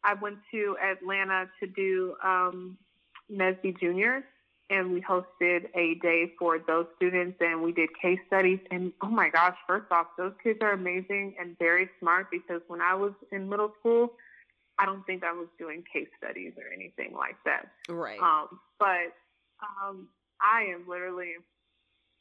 I 0.03 0.13
went 0.15 0.37
to 0.51 0.75
Atlanta 0.83 1.49
to 1.59 1.67
do 1.67 2.15
um, 2.23 2.77
NSBE 3.31 3.79
Juniors, 3.79 4.23
and 4.69 4.91
we 4.91 5.01
hosted 5.01 5.69
a 5.75 5.95
day 6.01 6.33
for 6.37 6.59
those 6.59 6.87
students, 6.95 7.37
and 7.39 7.61
we 7.61 7.71
did 7.71 7.89
case 8.01 8.19
studies. 8.27 8.59
And 8.71 8.91
oh 9.01 9.09
my 9.09 9.29
gosh, 9.29 9.55
first 9.67 9.91
off, 9.91 10.07
those 10.17 10.33
kids 10.43 10.59
are 10.61 10.71
amazing 10.71 11.35
and 11.39 11.57
very 11.57 11.89
smart 11.99 12.27
because 12.31 12.61
when 12.67 12.81
I 12.81 12.95
was 12.95 13.13
in 13.31 13.49
middle 13.49 13.73
school, 13.79 14.13
I 14.79 14.85
don't 14.85 15.05
think 15.05 15.23
I 15.23 15.31
was 15.31 15.47
doing 15.59 15.83
case 15.91 16.07
studies 16.17 16.53
or 16.57 16.73
anything 16.73 17.13
like 17.13 17.35
that. 17.45 17.67
Right. 17.87 18.19
Um, 18.19 18.59
but 18.79 19.13
um, 19.61 20.07
I 20.41 20.63
am 20.73 20.85
literally 20.87 21.33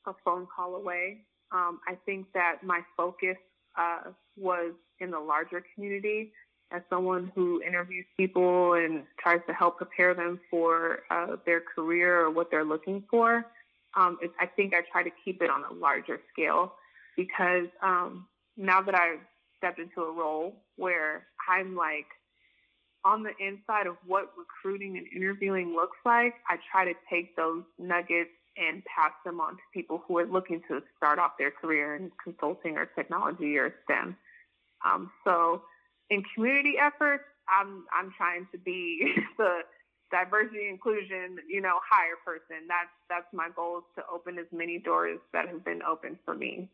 a 0.06 0.12
phone 0.24 0.46
call 0.54 0.76
away. 0.76 1.22
Um, 1.52 1.80
I 1.88 1.94
think 2.06 2.26
that 2.34 2.58
my 2.62 2.80
focus 2.96 3.36
uh, 3.78 4.10
was 4.36 4.72
in 5.00 5.10
the 5.10 5.18
larger 5.18 5.64
community 5.74 6.32
as 6.72 6.82
someone 6.88 7.30
who 7.34 7.62
interviews 7.62 8.06
people 8.16 8.74
and 8.74 9.04
tries 9.18 9.40
to 9.46 9.52
help 9.52 9.76
prepare 9.76 10.14
them 10.14 10.40
for 10.50 11.00
uh, 11.10 11.36
their 11.44 11.60
career 11.60 12.20
or 12.20 12.30
what 12.30 12.50
they're 12.50 12.64
looking 12.64 13.04
for. 13.10 13.46
Um, 13.94 14.18
I 14.40 14.46
think 14.46 14.72
I 14.74 14.80
try 14.90 15.02
to 15.02 15.10
keep 15.24 15.42
it 15.42 15.50
on 15.50 15.64
a 15.70 15.74
larger 15.74 16.20
scale 16.32 16.72
because 17.16 17.66
um, 17.82 18.26
now 18.56 18.80
that 18.80 18.94
I've 18.94 19.20
stepped 19.58 19.78
into 19.78 20.00
a 20.00 20.12
role 20.12 20.56
where 20.76 21.26
I'm 21.48 21.76
like 21.76 22.06
on 23.04 23.22
the 23.22 23.32
inside 23.38 23.86
of 23.86 23.96
what 24.06 24.30
recruiting 24.38 24.96
and 24.96 25.06
interviewing 25.14 25.74
looks 25.74 25.96
like, 26.06 26.34
I 26.48 26.56
try 26.70 26.84
to 26.84 26.94
take 27.10 27.36
those 27.36 27.64
nuggets 27.78 28.30
and 28.56 28.82
pass 28.84 29.12
them 29.24 29.40
on 29.40 29.54
to 29.54 29.62
people 29.72 30.02
who 30.06 30.18
are 30.18 30.26
looking 30.26 30.62
to 30.68 30.80
start 30.96 31.18
off 31.18 31.32
their 31.38 31.50
career 31.50 31.96
in 31.96 32.10
consulting 32.22 32.76
or 32.76 32.86
technology 32.86 33.56
or 33.56 33.74
STEM. 33.84 34.16
Um, 34.84 35.10
so 35.24 35.62
in 36.12 36.22
community 36.34 36.74
efforts, 36.78 37.24
I'm 37.48 37.84
I'm 37.92 38.12
trying 38.16 38.46
to 38.52 38.58
be 38.58 39.14
the 39.38 39.60
diversity 40.10 40.68
inclusion, 40.68 41.38
you 41.48 41.62
know, 41.62 41.80
hire 41.90 42.20
person. 42.24 42.68
That's 42.68 42.92
that's 43.08 43.32
my 43.32 43.48
goal 43.56 43.78
is 43.78 43.84
to 43.96 44.02
open 44.12 44.38
as 44.38 44.46
many 44.52 44.78
doors 44.78 45.18
that 45.32 45.48
have 45.48 45.64
been 45.64 45.82
opened 45.82 46.18
for 46.24 46.34
me. 46.34 46.68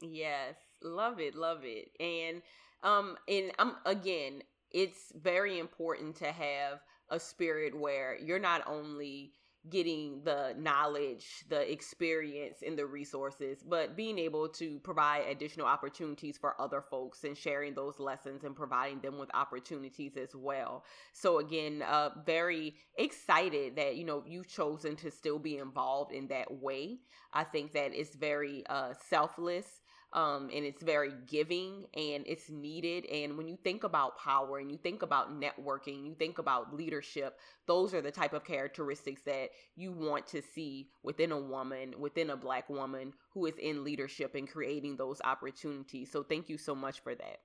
Yes, 0.00 0.56
love 0.82 1.20
it, 1.20 1.34
love 1.34 1.60
it. 1.62 1.90
And 2.00 2.42
um 2.82 3.16
and 3.28 3.52
um 3.58 3.76
again, 3.84 4.42
it's 4.70 5.12
very 5.14 5.58
important 5.58 6.16
to 6.16 6.32
have 6.32 6.80
a 7.10 7.20
spirit 7.20 7.78
where 7.78 8.16
you're 8.18 8.38
not 8.38 8.66
only 8.66 9.32
getting 9.70 10.22
the 10.24 10.54
knowledge, 10.58 11.44
the 11.48 11.70
experience, 11.70 12.58
and 12.66 12.76
the 12.76 12.86
resources, 12.86 13.62
but 13.62 13.96
being 13.96 14.18
able 14.18 14.48
to 14.48 14.78
provide 14.80 15.24
additional 15.28 15.66
opportunities 15.66 16.36
for 16.36 16.60
other 16.60 16.82
folks 16.90 17.24
and 17.24 17.36
sharing 17.36 17.74
those 17.74 17.98
lessons 18.00 18.42
and 18.44 18.56
providing 18.56 19.00
them 19.00 19.18
with 19.18 19.30
opportunities 19.34 20.16
as 20.16 20.34
well. 20.34 20.84
So 21.12 21.38
again, 21.38 21.82
uh, 21.82 22.10
very 22.26 22.74
excited 22.98 23.76
that 23.76 23.96
you 23.96 24.04
know 24.04 24.24
you've 24.26 24.48
chosen 24.48 24.96
to 24.96 25.10
still 25.10 25.38
be 25.38 25.58
involved 25.58 26.12
in 26.12 26.26
that 26.28 26.50
way. 26.50 26.98
I 27.32 27.44
think 27.44 27.72
that 27.72 27.92
it's 27.94 28.14
very 28.14 28.64
uh, 28.68 28.94
selfless 29.08 29.81
um, 30.12 30.50
and 30.54 30.64
it's 30.64 30.82
very 30.82 31.12
giving 31.26 31.86
and 31.94 32.24
it's 32.26 32.50
needed. 32.50 33.06
And 33.06 33.36
when 33.38 33.48
you 33.48 33.56
think 33.56 33.84
about 33.84 34.18
power 34.18 34.58
and 34.58 34.70
you 34.70 34.76
think 34.76 35.02
about 35.02 35.40
networking, 35.40 36.06
you 36.06 36.14
think 36.14 36.38
about 36.38 36.74
leadership, 36.74 37.38
those 37.66 37.94
are 37.94 38.02
the 38.02 38.10
type 38.10 38.32
of 38.32 38.44
characteristics 38.44 39.22
that 39.22 39.50
you 39.74 39.92
want 39.92 40.26
to 40.28 40.42
see 40.42 40.90
within 41.02 41.32
a 41.32 41.40
woman, 41.40 41.94
within 41.98 42.30
a 42.30 42.36
black 42.36 42.68
woman 42.68 43.12
who 43.32 43.46
is 43.46 43.56
in 43.58 43.84
leadership 43.84 44.34
and 44.34 44.50
creating 44.50 44.96
those 44.96 45.20
opportunities. 45.24 46.10
So 46.10 46.22
thank 46.22 46.48
you 46.48 46.58
so 46.58 46.74
much 46.74 47.00
for 47.00 47.14
that. 47.14 47.38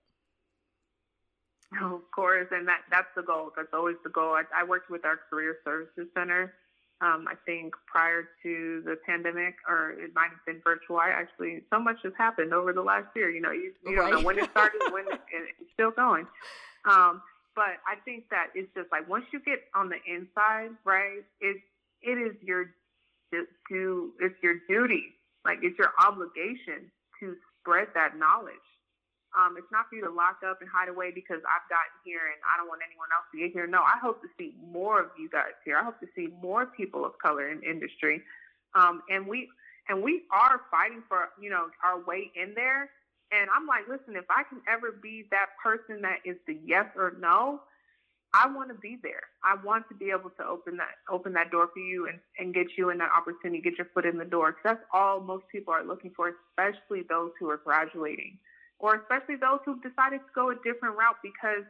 Of 1.81 2.01
course, 2.15 2.47
and 2.51 2.65
that 2.69 2.83
that's 2.89 3.09
the 3.13 3.23
goal. 3.23 3.51
That's 3.53 3.73
always 3.73 3.97
the 4.01 4.09
goal. 4.09 4.35
I, 4.35 4.43
I 4.55 4.63
worked 4.63 4.89
with 4.89 5.03
our 5.03 5.19
career 5.29 5.57
services 5.65 6.07
center 6.15 6.53
um, 7.01 7.25
I 7.29 7.35
think 7.45 7.75
prior 7.85 8.29
to 8.43 8.81
the 8.83 8.95
pandemic, 9.05 9.55
or 9.67 9.91
it 9.91 10.11
might 10.15 10.29
have 10.29 10.43
been 10.45 10.61
virtual. 10.63 10.97
I 10.97 11.09
actually, 11.09 11.61
so 11.71 11.79
much 11.79 11.97
has 12.03 12.13
happened 12.17 12.53
over 12.53 12.73
the 12.73 12.81
last 12.81 13.07
year. 13.15 13.29
You 13.29 13.41
know, 13.41 13.51
you, 13.51 13.73
you 13.85 13.99
right. 13.99 14.09
don't 14.09 14.21
know 14.21 14.25
when 14.25 14.39
it 14.39 14.49
started, 14.49 14.81
when 14.91 15.05
it, 15.11 15.21
it's 15.31 15.71
still 15.73 15.91
going. 15.91 16.25
Um, 16.89 17.21
but 17.55 17.81
I 17.85 17.97
think 18.05 18.29
that 18.29 18.47
it's 18.55 18.69
just 18.75 18.91
like 18.91 19.07
once 19.09 19.25
you 19.31 19.39
get 19.41 19.65
on 19.75 19.89
the 19.89 19.97
inside, 20.07 20.77
right? 20.85 21.25
It 21.41 21.57
it 22.01 22.17
is 22.17 22.35
your 22.41 22.73
to 23.69 24.11
it's 24.19 24.35
your 24.41 24.55
duty, 24.67 25.13
like 25.45 25.59
it's 25.61 25.77
your 25.77 25.91
obligation 25.99 26.89
to 27.19 27.35
spread 27.59 27.87
that 27.95 28.17
knowledge 28.17 28.55
um, 29.35 29.55
it's 29.57 29.67
not 29.71 29.89
for 29.89 29.95
you 29.95 30.03
to 30.07 30.13
lock 30.13 30.39
up 30.47 30.61
and 30.61 30.69
hide 30.69 30.87
away 30.87 31.11
because 31.11 31.43
I've 31.43 31.67
gotten 31.67 31.95
here 32.05 32.31
and 32.31 32.39
I 32.47 32.55
don't 32.55 32.67
want 32.71 32.79
anyone 32.85 33.11
else 33.11 33.27
to 33.33 33.37
get 33.37 33.51
here. 33.51 33.67
No, 33.67 33.83
I 33.83 33.99
hope 33.99 34.21
to 34.21 34.29
see 34.39 34.55
more 34.63 35.01
of 35.01 35.11
you 35.19 35.29
guys 35.29 35.57
here. 35.65 35.77
I 35.77 35.83
hope 35.83 35.99
to 35.99 36.07
see 36.15 36.31
more 36.41 36.65
people 36.65 37.03
of 37.03 37.17
color 37.19 37.51
in 37.51 37.61
industry. 37.63 38.23
Um, 38.75 39.03
and 39.09 39.27
we 39.27 39.49
and 39.89 40.03
we 40.03 40.23
are 40.31 40.61
fighting 40.71 41.03
for 41.07 41.29
you 41.39 41.49
know 41.49 41.67
our 41.83 42.03
way 42.03 42.31
in 42.35 42.53
there. 42.55 42.89
And 43.31 43.49
I'm 43.51 43.67
like, 43.67 43.83
listen, 43.89 44.15
if 44.15 44.25
I 44.31 44.43
can 44.47 44.61
ever 44.71 44.95
be 45.03 45.27
that 45.31 45.47
person 45.61 46.01
that 46.03 46.23
is 46.23 46.37
the 46.47 46.57
yes 46.63 46.85
or 46.95 47.13
no, 47.19 47.59
I 48.33 48.47
want 48.47 48.69
to 48.69 48.75
be 48.75 48.97
there. 49.03 49.27
I 49.43 49.55
want 49.61 49.89
to 49.89 49.95
be 49.95 50.11
able 50.11 50.29
to 50.39 50.45
open 50.45 50.77
that 50.77 50.95
open 51.11 51.33
that 51.33 51.51
door 51.51 51.69
for 51.73 51.79
you 51.79 52.07
and, 52.07 52.19
and 52.39 52.53
get 52.53 52.67
you 52.77 52.89
in 52.89 52.97
that 52.99 53.11
opportunity, 53.11 53.61
get 53.61 53.77
your 53.77 53.87
foot 53.93 54.05
in 54.05 54.17
the 54.17 54.25
door. 54.25 54.51
Because 54.51 54.77
that's 54.77 54.87
all 54.93 55.19
most 55.19 55.43
people 55.51 55.73
are 55.73 55.83
looking 55.83 56.11
for, 56.15 56.31
especially 56.31 57.03
those 57.09 57.31
who 57.39 57.49
are 57.49 57.57
graduating 57.57 58.39
or 58.79 58.95
especially 58.95 59.35
those 59.35 59.59
who've 59.65 59.81
decided 59.81 60.19
to 60.19 60.31
go 60.35 60.51
a 60.51 60.55
different 60.63 60.97
route 60.97 61.17
because 61.23 61.65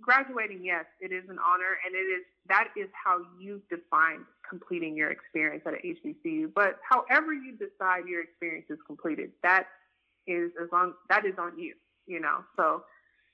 graduating, 0.00 0.64
yes, 0.64 0.84
it 1.00 1.12
is 1.12 1.24
an 1.30 1.38
honor 1.38 1.78
and 1.86 1.94
it 1.94 2.06
is 2.10 2.24
that 2.48 2.68
is 2.76 2.88
how 2.92 3.20
you 3.40 3.62
define 3.70 4.26
completing 4.48 4.96
your 4.96 5.10
experience 5.10 5.62
at 5.66 5.74
HBCU. 5.74 6.52
But 6.52 6.80
however 6.88 7.32
you 7.32 7.52
decide 7.52 8.06
your 8.06 8.22
experience 8.22 8.66
is 8.68 8.78
completed, 8.86 9.30
that 9.42 9.66
is 10.26 10.50
as 10.60 10.68
long 10.72 10.94
that 11.08 11.24
is 11.24 11.34
on 11.38 11.58
you, 11.58 11.74
you 12.06 12.20
know. 12.20 12.44
So 12.56 12.82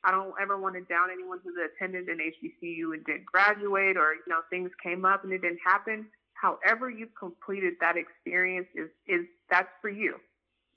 I 0.05 0.11
don't 0.11 0.35
ever 0.41 0.59
want 0.59 0.75
to 0.75 0.83
down 0.83 1.09
anyone 1.11 1.39
who's 1.43 1.57
attended 1.57 2.09
an 2.09 2.19
HBCU 2.19 2.95
and 2.95 3.05
didn't 3.05 3.27
graduate 3.27 3.97
or, 3.97 4.15
you 4.15 4.29
know, 4.29 4.41
things 4.51 4.71
came 4.83 5.05
up 5.05 5.25
and 5.25 5.33
it 5.33 5.43
didn't 5.43 5.61
happen. 5.65 6.07
However 6.35 6.89
you've 6.89 7.15
completed 7.19 7.75
that 7.81 7.97
experience 7.97 8.69
is 8.75 8.91
is 9.09 9.27
that's 9.51 9.73
for 9.81 9.91
you. 9.91 10.17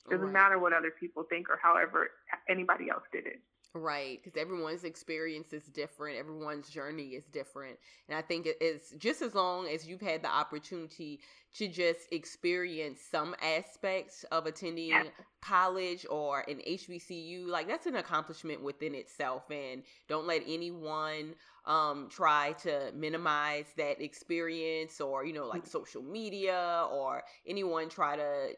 Doesn't 0.10 0.26
right. 0.26 0.34
matter 0.34 0.60
what 0.60 0.74
other 0.74 0.92
people 0.92 1.24
think 1.30 1.50
or 1.50 1.60
however 1.62 2.10
anybody 2.50 2.90
else 2.90 3.04
did 3.12 3.26
it. 3.26 3.42
Right, 3.74 4.20
because 4.22 4.38
everyone's 4.40 4.84
experience 4.84 5.54
is 5.54 5.64
different, 5.68 6.18
everyone's 6.18 6.70
journey 6.70 7.10
is 7.10 7.24
different. 7.28 7.78
And 8.10 8.18
I 8.18 8.22
think 8.22 8.46
it's 8.60 8.92
just 8.98 9.22
as 9.22 9.34
long 9.34 9.68
as 9.68 9.88
you've 9.88 10.02
had 10.02 10.24
the 10.24 10.30
opportunity 10.30 11.22
to 11.54 11.68
just 11.68 12.02
experience 12.12 13.02
some 13.10 13.36
aspects 13.42 14.24
of 14.32 14.46
attending 14.46 14.90
yes. 14.90 15.08
college 15.42 16.06
or 16.10 16.46
an 16.48 16.62
HBCU, 16.68 17.46
like 17.48 17.68
that's 17.68 17.86
an 17.86 17.96
accomplishment 17.96 18.64
within 18.64 18.96
itself. 18.96 19.44
And 19.52 19.84
don't 20.08 20.26
let 20.26 20.44
anyone 20.48 21.36
um, 21.66 22.08
try 22.10 22.54
to 22.64 22.92
minimize 22.96 23.66
that 23.78 24.02
experience 24.02 25.02
or, 25.02 25.26
you 25.26 25.34
know, 25.34 25.46
like 25.46 25.64
mm-hmm. 25.64 25.72
social 25.72 26.02
media 26.02 26.88
or 26.90 27.24
anyone 27.46 27.90
try 27.90 28.16
to, 28.16 28.50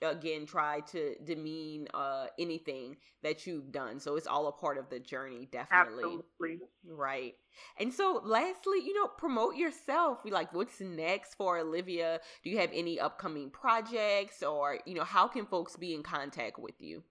to 0.00 0.10
again, 0.10 0.46
try 0.46 0.80
to 0.92 1.16
demean 1.24 1.88
uh, 1.94 2.26
anything 2.38 2.96
that 3.22 3.46
you've 3.46 3.72
done. 3.72 3.98
So 3.98 4.16
it's 4.16 4.28
all 4.28 4.46
a 4.46 4.52
part 4.52 4.78
of 4.78 4.88
the 4.88 5.00
journey, 5.00 5.48
definitely. 5.50 6.04
Absolutely. 6.04 6.58
Right. 6.88 7.34
And 7.78 7.92
so, 7.92 8.20
lastly, 8.24 8.78
you 8.84 8.94
know, 8.94 9.06
promote 9.06 9.56
yourself. 9.56 10.18
We 10.24 10.30
like, 10.30 10.52
what's 10.52 10.80
next 10.80 11.34
for 11.34 11.58
Olivia? 11.58 12.20
Do 12.42 12.50
you 12.50 12.58
have 12.58 12.70
any 12.72 12.98
upcoming 13.00 13.50
projects, 13.50 14.42
or 14.42 14.78
you 14.86 14.94
know, 14.94 15.04
how 15.04 15.28
can 15.28 15.46
folks 15.46 15.76
be 15.76 15.94
in 15.94 16.02
contact 16.02 16.58
with 16.58 16.80
you? 16.80 17.02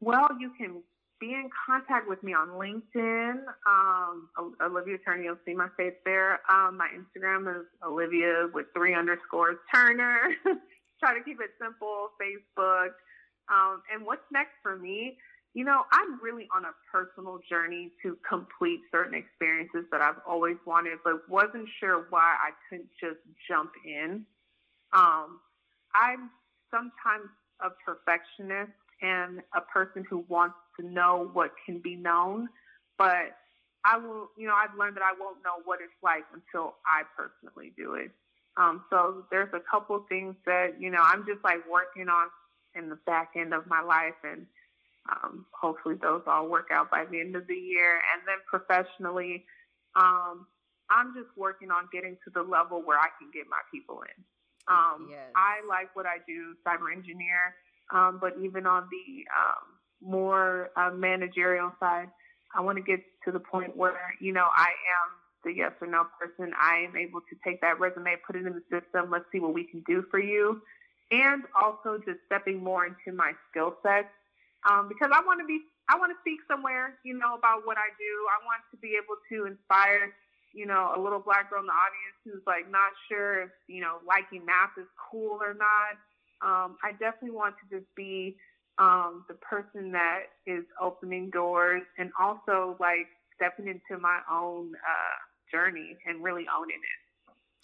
Well, 0.00 0.28
you 0.38 0.52
can 0.56 0.82
be 1.20 1.32
in 1.34 1.50
contact 1.66 2.08
with 2.08 2.22
me 2.22 2.32
on 2.32 2.48
LinkedIn. 2.48 3.34
Um, 3.68 4.30
Olivia 4.62 4.96
Turner, 5.04 5.22
you'll 5.22 5.36
see 5.44 5.54
my 5.54 5.68
face 5.76 5.94
there. 6.04 6.40
Um, 6.50 6.78
my 6.78 6.88
Instagram 6.96 7.60
is 7.60 7.66
Olivia 7.86 8.48
with 8.52 8.66
three 8.74 8.94
underscores 8.94 9.58
Turner. 9.72 10.34
Try 11.00 11.16
to 11.16 11.22
keep 11.22 11.38
it 11.40 11.50
simple. 11.60 12.08
Facebook. 12.20 12.92
Um, 13.52 13.82
and 13.92 14.04
what's 14.06 14.24
next 14.32 14.54
for 14.62 14.78
me? 14.78 15.18
You 15.52 15.64
know, 15.64 15.82
I'm 15.92 16.22
really 16.22 16.46
on 16.54 16.64
a 16.64 16.74
personal 16.92 17.40
journey 17.48 17.90
to 18.02 18.16
complete 18.28 18.80
certain 18.92 19.14
experiences 19.14 19.84
that 19.90 20.00
I've 20.00 20.20
always 20.26 20.56
wanted, 20.64 20.98
but 21.04 21.28
wasn't 21.28 21.68
sure 21.80 22.06
why 22.10 22.36
I 22.40 22.50
couldn't 22.68 22.90
just 23.00 23.18
jump 23.48 23.72
in. 23.84 24.24
Um, 24.92 25.40
I'm 25.94 26.30
sometimes 26.70 27.30
a 27.60 27.70
perfectionist 27.84 28.72
and 29.02 29.40
a 29.54 29.60
person 29.60 30.04
who 30.08 30.24
wants 30.28 30.56
to 30.78 30.86
know 30.86 31.30
what 31.32 31.50
can 31.66 31.80
be 31.80 31.96
known, 31.96 32.48
but 32.96 33.34
I 33.84 33.96
will, 33.96 34.30
you 34.36 34.46
know, 34.46 34.54
I've 34.54 34.76
learned 34.78 34.96
that 34.96 35.02
I 35.02 35.14
won't 35.18 35.38
know 35.42 35.62
what 35.64 35.80
it's 35.82 35.92
like 36.02 36.24
until 36.32 36.74
I 36.86 37.02
personally 37.16 37.72
do 37.76 37.94
it. 37.94 38.10
Um, 38.56 38.84
so 38.90 39.24
there's 39.30 39.52
a 39.54 39.62
couple 39.70 40.04
things 40.08 40.34
that, 40.46 40.74
you 40.78 40.90
know, 40.90 41.00
I'm 41.02 41.24
just 41.26 41.42
like 41.42 41.60
working 41.70 42.08
on 42.08 42.28
in 42.74 42.88
the 42.88 42.98
back 43.06 43.30
end 43.36 43.54
of 43.54 43.66
my 43.66 43.80
life 43.80 44.18
and 44.22 44.46
um, 45.08 45.46
hopefully 45.52 45.96
those 46.00 46.22
all 46.26 46.48
work 46.48 46.68
out 46.72 46.90
by 46.90 47.04
the 47.10 47.20
end 47.20 47.36
of 47.36 47.46
the 47.46 47.54
year. 47.54 47.94
And 47.94 48.22
then 48.26 48.36
professionally, 48.48 49.44
um, 49.96 50.46
I'm 50.90 51.14
just 51.14 51.30
working 51.36 51.70
on 51.70 51.88
getting 51.92 52.16
to 52.24 52.30
the 52.34 52.42
level 52.42 52.82
where 52.84 52.98
I 52.98 53.08
can 53.18 53.30
get 53.32 53.46
my 53.48 53.62
people 53.72 54.02
in. 54.02 54.24
Um, 54.68 55.08
yes. 55.10 55.30
I 55.34 55.66
like 55.68 55.94
what 55.94 56.06
I 56.06 56.18
do, 56.26 56.54
cyber 56.66 56.92
engineer, 56.94 57.54
um, 57.92 58.18
but 58.20 58.34
even 58.42 58.66
on 58.66 58.88
the 58.90 59.24
um, 59.34 59.66
more 60.02 60.70
uh, 60.76 60.90
managerial 60.90 61.72
side, 61.80 62.08
I 62.54 62.60
want 62.60 62.76
to 62.76 62.82
get 62.82 63.00
to 63.24 63.32
the 63.32 63.40
point 63.40 63.76
where, 63.76 64.14
you 64.20 64.32
know, 64.32 64.46
I 64.54 64.68
am 64.68 65.08
the 65.44 65.52
yes 65.52 65.72
or 65.80 65.86
no 65.86 66.04
person. 66.20 66.52
I 66.60 66.86
am 66.88 66.96
able 66.96 67.20
to 67.20 67.36
take 67.44 67.60
that 67.62 67.80
resume, 67.80 68.16
put 68.26 68.36
it 68.36 68.46
in 68.46 68.52
the 68.52 68.62
system. 68.70 69.10
Let's 69.10 69.24
see 69.32 69.40
what 69.40 69.54
we 69.54 69.64
can 69.64 69.82
do 69.86 70.04
for 70.10 70.20
you. 70.20 70.60
And 71.10 71.42
also 71.60 71.98
just 71.98 72.18
stepping 72.26 72.62
more 72.62 72.86
into 72.86 73.16
my 73.16 73.32
skill 73.50 73.76
sets 73.82 74.08
um, 74.68 74.88
because 74.88 75.10
I 75.12 75.24
want 75.24 75.40
to 75.40 75.46
be, 75.46 75.60
I 75.88 75.96
want 75.96 76.12
to 76.12 76.18
speak 76.20 76.40
somewhere, 76.46 76.98
you 77.04 77.16
know, 77.16 77.34
about 77.34 77.64
what 77.64 77.78
I 77.78 77.88
do. 77.96 78.12
I 78.28 78.38
want 78.44 78.60
to 78.70 78.76
be 78.76 78.98
able 79.00 79.16
to 79.32 79.48
inspire, 79.48 80.12
you 80.52 80.66
know, 80.66 80.92
a 80.96 81.00
little 81.00 81.20
black 81.20 81.48
girl 81.50 81.60
in 81.60 81.66
the 81.66 81.76
audience 81.76 82.16
who's 82.24 82.44
like 82.46 82.68
not 82.70 82.92
sure 83.08 83.48
if, 83.48 83.50
you 83.68 83.80
know, 83.80 84.04
liking 84.06 84.44
math 84.44 84.76
is 84.76 84.88
cool 85.10 85.40
or 85.40 85.54
not. 85.54 85.96
Um, 86.44 86.76
I 86.84 86.92
definitely 86.92 87.36
want 87.36 87.56
to 87.60 87.78
just 87.78 87.88
be 87.96 88.36
um, 88.78 89.24
the 89.28 89.34
person 89.34 89.92
that 89.92 90.32
is 90.46 90.64
opening 90.80 91.30
doors 91.30 91.82
and 91.98 92.10
also 92.18 92.76
like 92.80 93.08
stepping 93.36 93.68
into 93.68 94.00
my 94.00 94.20
own 94.30 94.72
uh, 94.76 95.16
journey 95.50 95.96
and 96.06 96.22
really 96.22 96.46
owning 96.48 96.80
it. 96.80 96.99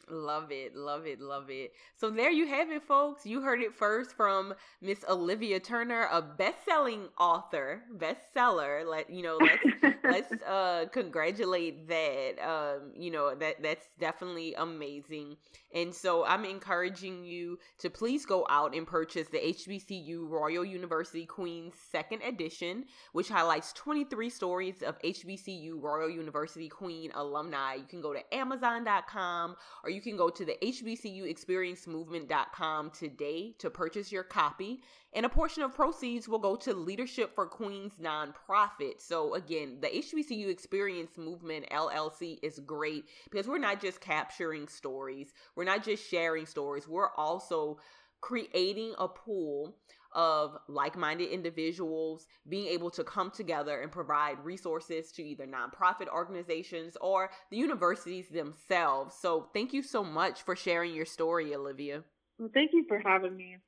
Love 0.08 0.52
it, 0.52 0.76
love 0.76 1.04
it, 1.04 1.20
love 1.20 1.50
it. 1.50 1.72
So 1.96 2.10
there 2.10 2.30
you 2.30 2.46
have 2.46 2.70
it, 2.70 2.84
folks. 2.84 3.26
You 3.26 3.40
heard 3.40 3.60
it 3.60 3.74
first 3.74 4.12
from 4.12 4.54
Miss 4.80 5.04
Olivia 5.08 5.58
Turner, 5.58 6.08
a 6.12 6.22
best-selling 6.22 7.08
author, 7.18 7.82
bestseller. 7.96 8.86
Let 8.86 9.10
you 9.10 9.22
know, 9.22 9.36
let's 9.40 9.96
let's 10.04 10.42
uh 10.44 10.84
congratulate 10.92 11.88
that. 11.88 12.34
Um, 12.40 12.92
you 12.96 13.10
know, 13.10 13.34
that 13.34 13.60
that's 13.60 13.88
definitely 13.98 14.54
amazing. 14.54 15.38
And 15.74 15.92
so 15.92 16.24
I'm 16.24 16.44
encouraging 16.44 17.24
you 17.24 17.58
to 17.78 17.90
please 17.90 18.24
go 18.24 18.46
out 18.48 18.74
and 18.74 18.86
purchase 18.86 19.28
the 19.28 19.38
HBCU 19.38 20.28
Royal 20.28 20.64
University 20.64 21.26
Queens 21.26 21.74
second 21.90 22.22
edition, 22.22 22.84
which 23.12 23.28
highlights 23.28 23.72
23 23.72 24.30
stories 24.30 24.82
of 24.82 24.98
HBCU 25.02 25.82
Royal 25.82 26.08
University 26.08 26.68
Queen 26.68 27.10
alumni. 27.14 27.74
You 27.74 27.84
can 27.88 28.00
go 28.00 28.12
to 28.12 28.34
Amazon.com 28.34 29.56
or 29.82 29.90
you 29.90 29.95
can 30.00 30.16
go 30.16 30.30
to 30.30 30.44
the 30.44 30.56
HBCUExperienceMovement.com 30.62 32.90
today 32.90 33.54
to 33.58 33.70
purchase 33.70 34.12
your 34.12 34.22
copy. 34.22 34.80
And 35.12 35.24
a 35.24 35.28
portion 35.28 35.62
of 35.62 35.74
proceeds 35.74 36.28
will 36.28 36.38
go 36.38 36.56
to 36.56 36.74
Leadership 36.74 37.34
for 37.34 37.46
Queens 37.46 37.94
nonprofit. 38.00 39.00
So, 39.00 39.34
again, 39.34 39.78
the 39.80 39.88
HBCU 39.88 40.48
Experience 40.48 41.16
Movement 41.16 41.68
LLC 41.70 42.38
is 42.42 42.60
great 42.60 43.04
because 43.30 43.48
we're 43.48 43.58
not 43.58 43.80
just 43.80 44.00
capturing 44.00 44.68
stories, 44.68 45.32
we're 45.54 45.64
not 45.64 45.84
just 45.84 46.08
sharing 46.08 46.46
stories, 46.46 46.86
we're 46.86 47.10
also 47.16 47.78
creating 48.20 48.94
a 48.98 49.08
pool 49.08 49.76
of 50.16 50.56
like 50.66 50.96
minded 50.96 51.28
individuals 51.28 52.26
being 52.48 52.66
able 52.66 52.90
to 52.90 53.04
come 53.04 53.30
together 53.30 53.82
and 53.82 53.92
provide 53.92 54.42
resources 54.42 55.12
to 55.12 55.22
either 55.22 55.46
nonprofit 55.46 56.08
organizations 56.08 56.96
or 57.00 57.30
the 57.50 57.56
universities 57.56 58.28
themselves. 58.30 59.14
So, 59.20 59.48
thank 59.52 59.72
you 59.72 59.82
so 59.82 60.02
much 60.02 60.42
for 60.42 60.56
sharing 60.56 60.94
your 60.94 61.06
story, 61.06 61.54
Olivia. 61.54 62.02
Well, 62.38 62.50
thank 62.52 62.72
you 62.72 62.84
for 62.88 62.98
having 63.04 63.36
me. 63.36 63.58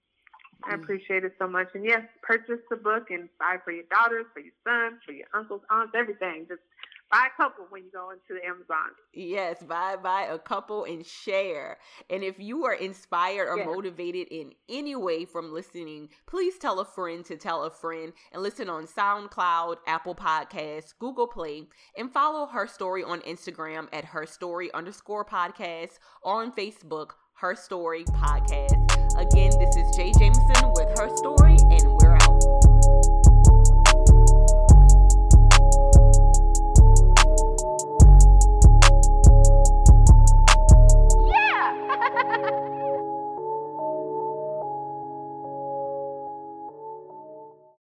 I 0.64 0.74
mm. 0.74 0.82
appreciate 0.82 1.24
it 1.24 1.32
so 1.38 1.46
much. 1.46 1.68
And 1.74 1.84
yes, 1.84 2.02
purchase 2.22 2.60
the 2.70 2.76
book 2.76 3.10
and 3.10 3.28
buy 3.38 3.56
for 3.64 3.72
your 3.72 3.84
daughters, 3.90 4.26
for 4.32 4.40
your 4.40 4.54
sons, 4.66 5.00
for 5.06 5.12
your 5.12 5.26
uncles, 5.34 5.60
aunts, 5.70 5.92
everything. 5.94 6.46
Just 6.48 6.62
buy 7.10 7.28
a 7.32 7.36
couple 7.36 7.66
when 7.70 7.84
you 7.84 7.90
go 7.92 8.10
into 8.10 8.40
the 8.40 8.46
Amazon. 8.46 8.90
Yes, 9.12 9.62
buy 9.62 9.96
buy 9.96 10.22
a 10.30 10.38
couple 10.38 10.84
and 10.84 11.04
share. 11.04 11.78
And 12.10 12.22
if 12.22 12.38
you 12.38 12.64
are 12.64 12.74
inspired 12.74 13.48
or 13.48 13.64
motivated 13.64 14.28
in 14.30 14.52
any 14.68 14.96
way 14.96 15.24
from 15.24 15.52
listening, 15.52 16.10
please 16.26 16.58
tell 16.58 16.80
a 16.80 16.84
friend 16.84 17.24
to 17.26 17.36
tell 17.36 17.64
a 17.64 17.70
friend 17.70 18.12
and 18.32 18.42
listen 18.42 18.68
on 18.68 18.86
SoundCloud, 18.86 19.76
Apple 19.86 20.14
Podcasts, 20.14 20.94
Google 20.98 21.26
Play, 21.26 21.64
and 21.96 22.12
follow 22.12 22.46
her 22.46 22.66
story 22.66 23.02
on 23.02 23.20
Instagram 23.22 23.88
at 23.92 24.04
her 24.06 24.26
story 24.26 24.72
underscore 24.74 25.24
podcast 25.24 25.98
or 26.22 26.42
on 26.42 26.52
Facebook, 26.52 27.10
her 27.34 27.54
story 27.54 28.04
podcast. 28.04 28.74
Again, 29.16 29.50
this 29.58 29.76
is 29.76 29.96
Jay 29.96 30.12
Jameson 30.18 30.72
with 30.74 30.98
her 30.98 31.08
story, 31.16 31.56
and 31.70 31.96
we're 32.00 32.14
out. 32.14 33.27